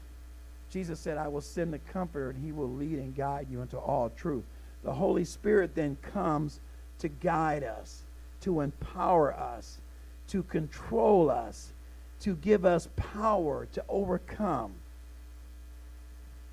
Jesus 0.71 0.99
said, 0.99 1.19
I 1.19 1.29
will 1.29 1.41
send 1.41 1.73
the 1.73 1.79
comforter 1.79 2.31
and 2.31 2.43
he 2.43 2.53
will 2.53 2.71
lead 2.71 2.99
and 2.99 3.15
guide 3.15 3.49
you 3.51 3.61
into 3.61 3.77
all 3.77 4.11
truth. 4.11 4.45
The 4.85 4.93
Holy 4.93 5.25
Spirit 5.25 5.75
then 5.75 5.97
comes 6.01 6.61
to 7.03 7.09
guide 7.09 7.65
us, 7.65 8.03
to 8.41 8.61
empower 8.61 9.35
us, 9.35 9.79
to 10.29 10.45
control 10.45 11.31
us, 11.31 11.73
to 12.21 12.37
give 12.37 12.65
us 12.65 12.89
power 12.95 13.67
to 13.73 13.85
overcome. 13.89 14.73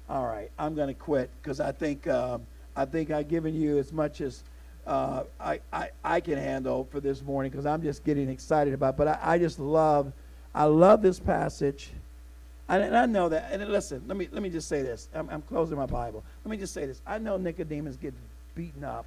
All 0.09 0.25
right, 0.25 0.49
I'm 0.57 0.73
going 0.73 0.87
to 0.87 0.95
quit 0.95 1.29
because 1.41 1.59
I 1.59 1.71
think 1.71 2.07
um, 2.07 2.41
I 2.75 2.85
think 2.85 3.11
I've 3.11 3.27
given 3.27 3.53
you 3.53 3.77
as 3.77 3.93
much 3.93 4.21
as 4.21 4.43
uh, 4.87 5.23
I, 5.39 5.59
I 5.71 5.89
I 6.03 6.19
can 6.19 6.39
handle 6.39 6.87
for 6.89 6.99
this 6.99 7.21
morning 7.21 7.51
because 7.51 7.67
I'm 7.67 7.83
just 7.83 8.03
getting 8.03 8.27
excited 8.27 8.73
about. 8.73 8.95
It. 8.95 8.97
But 8.97 9.07
I, 9.07 9.19
I 9.21 9.37
just 9.37 9.59
love 9.59 10.11
I 10.55 10.63
love 10.63 11.03
this 11.03 11.19
passage, 11.19 11.91
and, 12.67 12.97
I 12.97 13.05
know 13.05 13.29
that. 13.29 13.51
And 13.51 13.71
listen, 13.71 14.01
let 14.07 14.17
me 14.17 14.27
let 14.31 14.41
me 14.41 14.49
just 14.49 14.67
say 14.67 14.81
this. 14.81 15.09
I'm, 15.13 15.29
I'm 15.29 15.43
closing 15.43 15.77
my 15.77 15.85
Bible. 15.85 16.23
Let 16.43 16.49
me 16.49 16.57
just 16.57 16.73
say 16.73 16.87
this. 16.87 17.03
I 17.05 17.19
know 17.19 17.37
Nicodemus 17.37 17.97
gets 17.97 18.17
beaten 18.55 18.83
up 18.83 19.05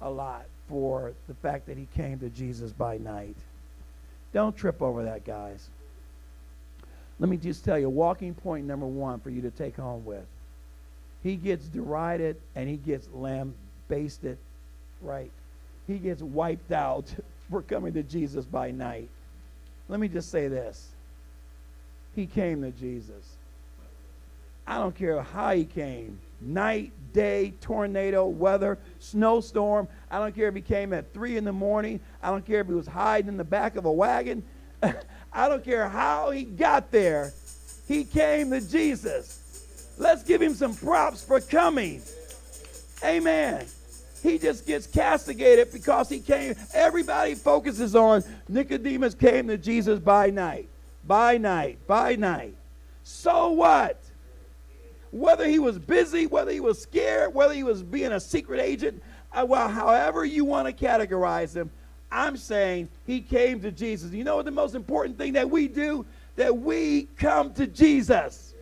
a 0.00 0.10
lot 0.10 0.44
for 0.68 1.12
the 1.26 1.34
fact 1.34 1.66
that 1.66 1.76
he 1.76 1.88
came 1.94 2.18
to 2.20 2.28
Jesus 2.28 2.72
by 2.72 2.98
night. 2.98 3.36
Don't 4.32 4.56
trip 4.56 4.82
over 4.82 5.04
that, 5.04 5.24
guys. 5.24 5.68
Let 7.18 7.28
me 7.28 7.36
just 7.36 7.64
tell 7.64 7.78
you, 7.78 7.88
walking 7.88 8.34
point 8.34 8.66
number 8.66 8.86
one 8.86 9.20
for 9.20 9.30
you 9.30 9.42
to 9.42 9.50
take 9.50 9.76
home 9.76 10.04
with. 10.04 10.26
He 11.22 11.34
gets 11.34 11.66
derided 11.66 12.36
and 12.54 12.68
he 12.68 12.76
gets 12.76 13.08
lambasted, 13.12 14.38
right? 15.02 15.30
He 15.86 15.98
gets 15.98 16.22
wiped 16.22 16.70
out 16.70 17.12
for 17.50 17.62
coming 17.62 17.94
to 17.94 18.02
Jesus 18.02 18.44
by 18.44 18.70
night. 18.70 19.08
Let 19.88 20.00
me 20.00 20.08
just 20.08 20.30
say 20.30 20.48
this. 20.48 20.88
He 22.14 22.26
came 22.26 22.62
to 22.62 22.70
Jesus. 22.70 23.36
I 24.66 24.76
don't 24.76 24.94
care 24.94 25.22
how 25.22 25.54
he 25.54 25.64
came 25.64 26.18
night, 26.40 26.92
day, 27.12 27.54
tornado, 27.60 28.26
weather, 28.26 28.78
snowstorm. 28.98 29.88
I 30.10 30.18
don't 30.18 30.34
care 30.34 30.48
if 30.48 30.54
he 30.54 30.60
came 30.60 30.92
at 30.92 31.12
3 31.12 31.36
in 31.36 31.44
the 31.44 31.52
morning. 31.52 32.00
I 32.22 32.30
don't 32.30 32.46
care 32.46 32.60
if 32.60 32.66
he 32.66 32.74
was 32.74 32.86
hiding 32.86 33.28
in 33.28 33.36
the 33.36 33.44
back 33.44 33.76
of 33.76 33.84
a 33.84 33.92
wagon. 33.92 34.42
I 35.32 35.48
don't 35.48 35.64
care 35.64 35.88
how 35.88 36.30
he 36.30 36.44
got 36.44 36.90
there. 36.90 37.32
He 37.86 38.04
came 38.04 38.50
to 38.50 38.60
Jesus. 38.60 39.94
Let's 39.98 40.22
give 40.22 40.40
him 40.40 40.54
some 40.54 40.74
props 40.74 41.22
for 41.22 41.40
coming. 41.40 42.02
Amen. 43.04 43.66
He 44.22 44.38
just 44.38 44.66
gets 44.66 44.86
castigated 44.86 45.72
because 45.72 46.08
he 46.08 46.20
came. 46.20 46.54
Everybody 46.74 47.34
focuses 47.34 47.94
on 47.94 48.24
Nicodemus 48.48 49.14
came 49.14 49.48
to 49.48 49.56
Jesus 49.56 49.98
by 49.98 50.30
night, 50.30 50.68
by 51.06 51.38
night, 51.38 51.78
by 51.86 52.16
night. 52.16 52.54
So 53.04 53.50
what? 53.50 54.02
Whether 55.10 55.46
he 55.46 55.58
was 55.58 55.78
busy, 55.78 56.26
whether 56.26 56.50
he 56.50 56.60
was 56.60 56.80
scared, 56.80 57.34
whether 57.34 57.54
he 57.54 57.62
was 57.62 57.82
being 57.82 58.12
a 58.12 58.20
secret 58.20 58.60
agent, 58.60 59.02
uh, 59.32 59.44
well, 59.46 59.68
however 59.68 60.24
you 60.24 60.44
want 60.44 60.66
to 60.66 60.86
categorize 60.86 61.54
him, 61.54 61.70
I'm 62.10 62.36
saying 62.36 62.88
he 63.06 63.20
came 63.20 63.60
to 63.60 63.70
Jesus. 63.70 64.12
You 64.12 64.24
know 64.24 64.36
what 64.36 64.44
the 64.44 64.50
most 64.50 64.74
important 64.74 65.18
thing 65.18 65.34
that 65.34 65.50
we 65.50 65.68
do? 65.68 66.06
That 66.36 66.56
we 66.56 67.08
come 67.16 67.52
to 67.54 67.66
Jesus. 67.66 68.54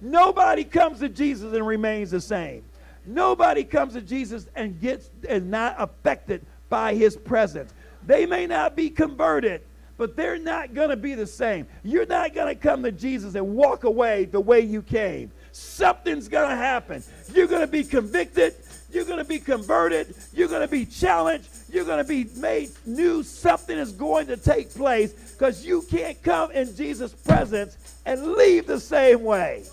Nobody 0.00 0.64
comes 0.64 0.98
to 1.00 1.08
Jesus 1.08 1.54
and 1.54 1.66
remains 1.66 2.10
the 2.10 2.20
same. 2.20 2.64
Nobody 3.06 3.64
comes 3.64 3.94
to 3.94 4.02
Jesus 4.02 4.48
and 4.54 4.78
gets 4.80 5.10
and 5.28 5.50
not 5.50 5.76
affected 5.78 6.44
by 6.68 6.94
his 6.94 7.16
presence. 7.16 7.72
They 8.06 8.26
may 8.26 8.46
not 8.46 8.76
be 8.76 8.90
converted, 8.90 9.62
but 9.96 10.16
they're 10.16 10.38
not 10.38 10.74
going 10.74 10.90
to 10.90 10.96
be 10.96 11.14
the 11.14 11.26
same. 11.26 11.66
You're 11.82 12.06
not 12.06 12.34
going 12.34 12.48
to 12.48 12.60
come 12.60 12.82
to 12.82 12.92
Jesus 12.92 13.34
and 13.36 13.54
walk 13.54 13.84
away 13.84 14.26
the 14.26 14.40
way 14.40 14.60
you 14.60 14.82
came 14.82 15.30
something's 15.56 16.28
going 16.28 16.48
to 16.50 16.56
happen. 16.56 17.02
You're 17.32 17.46
going 17.46 17.62
to 17.62 17.66
be 17.66 17.84
convicted. 17.84 18.54
You're 18.90 19.04
going 19.04 19.18
to 19.18 19.24
be 19.24 19.38
converted. 19.38 20.14
You're 20.32 20.48
going 20.48 20.62
to 20.62 20.68
be 20.68 20.86
challenged. 20.86 21.48
You're 21.70 21.84
going 21.84 21.98
to 21.98 22.08
be 22.08 22.28
made 22.36 22.70
new. 22.84 23.22
Something 23.22 23.78
is 23.78 23.92
going 23.92 24.26
to 24.28 24.36
take 24.36 24.72
place 24.74 25.12
because 25.12 25.64
you 25.64 25.82
can't 25.82 26.22
come 26.22 26.50
in 26.52 26.74
Jesus' 26.76 27.12
presence 27.12 27.76
and 28.04 28.32
leave 28.32 28.66
the 28.66 28.80
same 28.80 29.22
way. 29.24 29.64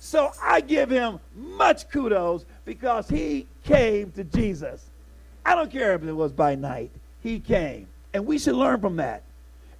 So 0.00 0.32
I 0.42 0.60
give 0.60 0.90
him 0.90 1.18
much 1.34 1.88
kudos 1.90 2.44
because 2.64 3.08
he 3.08 3.46
came 3.64 4.10
to 4.12 4.24
Jesus. 4.24 4.84
I 5.44 5.54
don't 5.54 5.70
care 5.70 5.94
if 5.94 6.02
it 6.02 6.12
was 6.12 6.32
by 6.32 6.54
night, 6.54 6.90
he 7.22 7.40
came. 7.40 7.88
And 8.14 8.26
we 8.26 8.38
should 8.38 8.54
learn 8.54 8.80
from 8.80 8.96
that. 8.96 9.22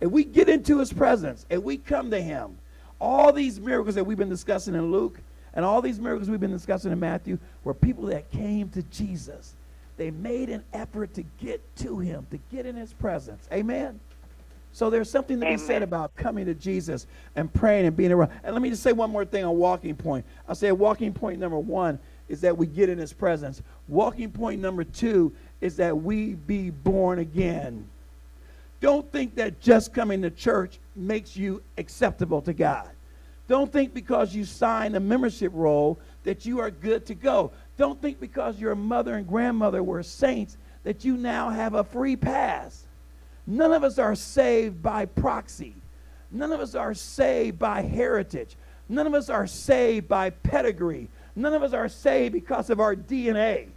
If 0.00 0.10
we 0.10 0.24
get 0.24 0.48
into 0.48 0.78
his 0.78 0.92
presence 0.92 1.46
and 1.50 1.62
we 1.62 1.76
come 1.76 2.10
to 2.10 2.20
him, 2.20 2.56
all 2.98 3.32
these 3.32 3.60
miracles 3.60 3.94
that 3.96 4.04
we've 4.04 4.18
been 4.18 4.28
discussing 4.28 4.74
in 4.74 4.90
Luke, 4.90 5.18
and 5.54 5.64
all 5.64 5.82
these 5.82 6.00
miracles 6.00 6.30
we've 6.30 6.40
been 6.40 6.50
discussing 6.50 6.92
in 6.92 7.00
Matthew 7.00 7.38
were 7.64 7.74
people 7.74 8.04
that 8.06 8.30
came 8.30 8.68
to 8.70 8.82
Jesus. 8.84 9.54
They 9.96 10.10
made 10.10 10.48
an 10.48 10.64
effort 10.72 11.14
to 11.14 11.22
get 11.40 11.60
to 11.76 11.98
him, 11.98 12.26
to 12.30 12.38
get 12.50 12.66
in 12.66 12.76
his 12.76 12.92
presence. 12.92 13.46
Amen. 13.52 14.00
So 14.72 14.88
there's 14.88 15.10
something 15.10 15.38
to 15.38 15.46
be 15.46 15.58
said 15.58 15.82
about 15.82 16.16
coming 16.16 16.46
to 16.46 16.54
Jesus 16.54 17.06
and 17.36 17.52
praying 17.52 17.86
and 17.86 17.94
being 17.94 18.10
around. 18.10 18.30
And 18.42 18.54
let 18.54 18.62
me 18.62 18.70
just 18.70 18.82
say 18.82 18.92
one 18.92 19.10
more 19.10 19.26
thing 19.26 19.44
on 19.44 19.56
walking 19.56 19.94
point. 19.94 20.24
I'll 20.48 20.54
say 20.54 20.72
walking 20.72 21.12
point 21.12 21.38
number 21.38 21.58
one 21.58 21.98
is 22.28 22.40
that 22.40 22.56
we 22.56 22.66
get 22.66 22.88
in 22.88 22.96
his 22.96 23.12
presence. 23.12 23.60
Walking 23.86 24.30
point 24.30 24.62
number 24.62 24.84
two 24.84 25.34
is 25.60 25.76
that 25.76 25.94
we 25.94 26.34
be 26.34 26.70
born 26.70 27.18
again. 27.18 27.86
Don't 28.80 29.10
think 29.12 29.34
that 29.34 29.60
just 29.60 29.92
coming 29.92 30.22
to 30.22 30.30
church 30.30 30.80
makes 30.96 31.36
you 31.36 31.62
acceptable 31.76 32.40
to 32.42 32.54
God. 32.54 32.88
Don't 33.48 33.72
think 33.72 33.92
because 33.92 34.34
you 34.34 34.44
signed 34.44 34.96
a 34.96 35.00
membership 35.00 35.52
roll 35.54 35.98
that 36.24 36.46
you 36.46 36.60
are 36.60 36.70
good 36.70 37.06
to 37.06 37.14
go. 37.14 37.52
Don't 37.76 38.00
think 38.00 38.20
because 38.20 38.60
your 38.60 38.74
mother 38.74 39.14
and 39.14 39.26
grandmother 39.26 39.82
were 39.82 40.02
saints 40.02 40.56
that 40.84 41.04
you 41.04 41.16
now 41.16 41.50
have 41.50 41.74
a 41.74 41.84
free 41.84 42.16
pass. 42.16 42.86
None 43.46 43.72
of 43.72 43.84
us 43.84 43.98
are 43.98 44.14
saved 44.14 44.82
by 44.82 45.06
proxy. 45.06 45.74
None 46.30 46.52
of 46.52 46.60
us 46.60 46.74
are 46.74 46.94
saved 46.94 47.58
by 47.58 47.82
heritage. 47.82 48.56
None 48.88 49.06
of 49.06 49.14
us 49.14 49.28
are 49.28 49.46
saved 49.46 50.08
by 50.08 50.30
pedigree. 50.30 51.08
None 51.34 51.54
of 51.54 51.62
us 51.62 51.72
are 51.72 51.88
saved 51.88 52.32
because 52.32 52.70
of 52.70 52.80
our 52.80 52.94
DNA. 52.94 53.68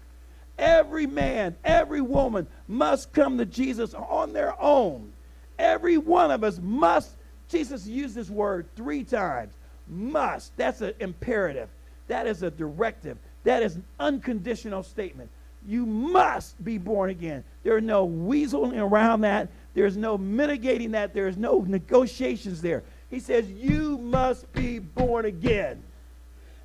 Every 0.57 1.05
man, 1.05 1.55
every 1.63 2.01
woman 2.01 2.47
must 2.67 3.11
come 3.11 3.37
to 3.37 3.45
Jesus 3.45 3.93
on 3.93 4.33
their 4.33 4.59
own. 4.61 5.11
Every 5.57 5.97
one 5.97 6.31
of 6.31 6.43
us 6.43 6.59
must. 6.61 7.11
Jesus 7.49 7.85
used 7.85 8.15
this 8.15 8.29
word 8.29 8.67
three 8.75 9.03
times. 9.03 9.53
Must. 9.87 10.55
That's 10.57 10.81
an 10.81 10.93
imperative. 10.99 11.69
That 12.07 12.27
is 12.27 12.43
a 12.43 12.51
directive. 12.51 13.17
That 13.43 13.63
is 13.63 13.75
an 13.75 13.85
unconditional 13.99 14.83
statement. 14.83 15.29
You 15.67 15.85
must 15.85 16.63
be 16.63 16.77
born 16.77 17.09
again. 17.09 17.43
There 17.63 17.77
is 17.77 17.83
no 17.83 18.07
weaseling 18.07 18.77
around 18.77 19.21
that. 19.21 19.49
There's 19.73 19.97
no 19.97 20.17
mitigating 20.17 20.91
that. 20.91 21.13
There's 21.13 21.37
no 21.37 21.61
negotiations 21.61 22.61
there. 22.61 22.83
He 23.09 23.19
says, 23.19 23.49
You 23.49 23.97
must 23.97 24.51
be 24.53 24.79
born 24.79 25.25
again. 25.25 25.81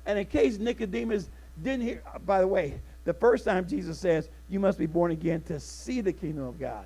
And 0.05 0.19
in 0.19 0.25
case 0.25 0.57
Nicodemus 0.59 1.29
didn't 1.61 1.81
hear, 1.81 2.01
uh, 2.13 2.19
by 2.19 2.41
the 2.41 2.47
way, 2.47 2.79
the 3.05 3.13
first 3.13 3.45
time 3.45 3.67
Jesus 3.67 3.99
says, 3.99 4.29
You 4.49 4.59
must 4.59 4.77
be 4.77 4.85
born 4.85 5.11
again 5.11 5.41
to 5.43 5.59
see 5.59 6.01
the 6.01 6.13
kingdom 6.13 6.43
of 6.43 6.59
God. 6.59 6.85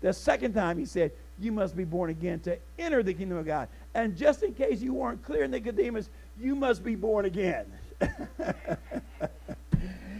The 0.00 0.12
second 0.12 0.54
time 0.54 0.78
he 0.78 0.84
said, 0.84 1.12
You 1.40 1.52
must 1.52 1.76
be 1.76 1.84
born 1.84 2.10
again 2.10 2.40
to 2.40 2.58
enter 2.78 3.02
the 3.02 3.14
kingdom 3.14 3.38
of 3.38 3.46
God. 3.46 3.68
And 3.94 4.16
just 4.16 4.42
in 4.42 4.54
case 4.54 4.80
you 4.80 4.94
weren't 4.94 5.22
clear, 5.22 5.46
Nicodemus, 5.46 6.08
you 6.40 6.54
must 6.54 6.82
be 6.82 6.96
born 6.96 7.24
again. 7.24 7.66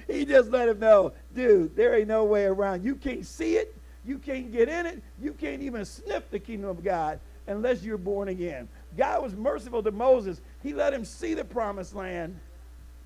he 0.09 0.25
just 0.25 0.51
let 0.51 0.69
him 0.69 0.79
know, 0.79 1.13
dude, 1.35 1.75
there 1.77 1.97
ain't 1.97 2.09
no 2.09 2.25
way 2.25 2.45
around. 2.45 2.85
You 2.85 2.95
can't 2.95 3.27
see 3.27 3.57
it. 3.57 3.75
You 4.05 4.19
can't 4.19 4.53
get 4.53 4.69
in 4.69 4.87
it. 4.87 5.03
You 5.21 5.33
can't 5.33 5.63
even 5.63 5.85
sniff 5.85 6.31
the 6.31 6.39
kingdom 6.39 6.71
of 6.71 6.83
God 6.83 7.21
unless 7.47 7.83
you're 7.83 7.99
born 7.99 8.29
again. 8.29 8.69
God 8.97 9.23
was 9.23 9.35
merciful 9.35 9.83
to 9.83 9.91
Moses. 9.91 10.41
He 10.63 10.73
let 10.73 10.93
him 10.93 11.05
see 11.05 11.35
the 11.35 11.45
promised 11.45 11.95
land 11.95 12.39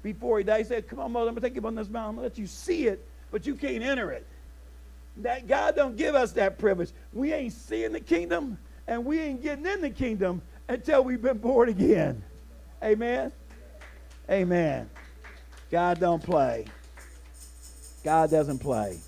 before 0.02 0.38
he 0.38 0.44
died. 0.44 0.58
He 0.58 0.64
said, 0.64 0.88
Come 0.88 1.00
on, 1.00 1.12
Moses, 1.12 1.28
I'm 1.28 1.34
gonna 1.34 1.48
take 1.48 1.56
you 1.56 1.66
on 1.66 1.74
this 1.74 1.88
mountain. 1.88 2.10
I'm 2.10 2.16
gonna 2.16 2.28
let 2.28 2.38
you 2.38 2.46
see 2.46 2.86
it, 2.86 3.04
but 3.30 3.46
you 3.46 3.54
can't 3.54 3.82
enter 3.82 4.10
it. 4.10 4.26
That 5.18 5.46
God 5.46 5.76
don't 5.76 5.96
give 5.96 6.14
us 6.14 6.32
that 6.32 6.58
privilege. 6.58 6.90
We 7.12 7.32
ain't 7.32 7.52
seeing 7.52 7.92
the 7.92 8.00
kingdom 8.00 8.58
and 8.86 9.04
we 9.04 9.20
ain't 9.20 9.42
getting 9.42 9.66
in 9.66 9.80
the 9.80 9.90
kingdom 9.90 10.42
until 10.68 11.04
we've 11.04 11.22
been 11.22 11.38
born 11.38 11.68
again. 11.68 12.22
Amen. 12.82 13.32
Amen. 14.30 14.88
God 15.70 16.00
don't 16.00 16.22
play. 16.22 16.66
God 18.02 18.30
doesn't 18.30 18.58
play. 18.58 18.98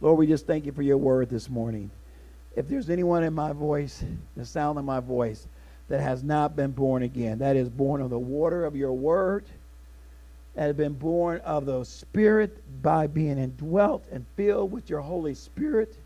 Lord, 0.00 0.18
we 0.18 0.26
just 0.26 0.46
thank 0.46 0.66
you 0.66 0.72
for 0.72 0.82
your 0.82 0.98
word 0.98 1.28
this 1.28 1.48
morning. 1.48 1.90
If 2.54 2.68
there's 2.68 2.90
anyone 2.90 3.24
in 3.24 3.32
my 3.32 3.52
voice, 3.52 4.04
the 4.36 4.44
sound 4.44 4.78
of 4.78 4.84
my 4.84 5.00
voice, 5.00 5.46
that 5.88 6.00
has 6.00 6.22
not 6.22 6.56
been 6.56 6.70
born 6.70 7.02
again, 7.02 7.38
that 7.38 7.56
is 7.56 7.68
born 7.68 8.00
of 8.00 8.10
the 8.10 8.18
water 8.18 8.64
of 8.64 8.74
your 8.74 8.92
word, 8.92 9.44
that 10.54 10.66
have 10.66 10.76
been 10.76 10.92
born 10.92 11.40
of 11.40 11.66
the 11.66 11.84
Spirit 11.84 12.62
by 12.82 13.06
being 13.06 13.38
indwelt 13.38 14.06
and 14.12 14.26
filled 14.36 14.72
with 14.72 14.90
your 14.90 15.00
Holy 15.00 15.34
Spirit, 15.34 15.96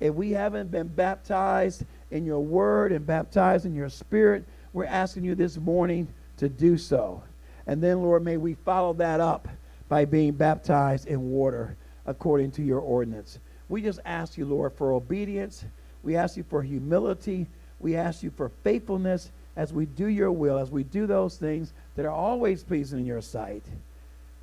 if 0.00 0.14
we 0.14 0.30
haven't 0.30 0.70
been 0.70 0.88
baptized 0.88 1.84
in 2.10 2.24
your 2.24 2.40
word 2.40 2.90
and 2.92 3.06
baptized 3.06 3.66
in 3.66 3.74
your 3.74 3.90
spirit, 3.90 4.44
we're 4.72 4.86
asking 4.86 5.24
you 5.24 5.34
this 5.34 5.58
morning 5.58 6.08
to 6.38 6.48
do 6.48 6.78
so. 6.78 7.22
And 7.66 7.82
then, 7.82 8.02
Lord, 8.02 8.24
may 8.24 8.38
we 8.38 8.54
follow 8.54 8.94
that 8.94 9.20
up 9.20 9.46
by 9.88 10.06
being 10.06 10.32
baptized 10.32 11.06
in 11.06 11.30
water 11.30 11.76
according 12.06 12.50
to 12.52 12.62
your 12.62 12.80
ordinance. 12.80 13.38
We 13.68 13.82
just 13.82 14.00
ask 14.04 14.38
you, 14.38 14.46
Lord, 14.46 14.72
for 14.72 14.92
obedience. 14.92 15.64
We 16.02 16.16
ask 16.16 16.36
you 16.36 16.44
for 16.48 16.62
humility. 16.62 17.46
We 17.78 17.96
ask 17.96 18.22
you 18.22 18.30
for 18.30 18.50
faithfulness 18.64 19.30
as 19.56 19.72
we 19.72 19.86
do 19.86 20.06
your 20.06 20.32
will, 20.32 20.58
as 20.58 20.70
we 20.70 20.84
do 20.84 21.06
those 21.06 21.36
things 21.36 21.72
that 21.96 22.04
are 22.04 22.10
always 22.10 22.62
pleasing 22.62 23.00
in 23.00 23.06
your 23.06 23.20
sight. 23.20 23.64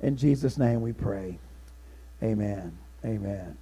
In 0.00 0.16
Jesus' 0.16 0.58
name 0.58 0.80
we 0.80 0.92
pray. 0.92 1.38
Amen. 2.22 2.76
Amen. 3.04 3.56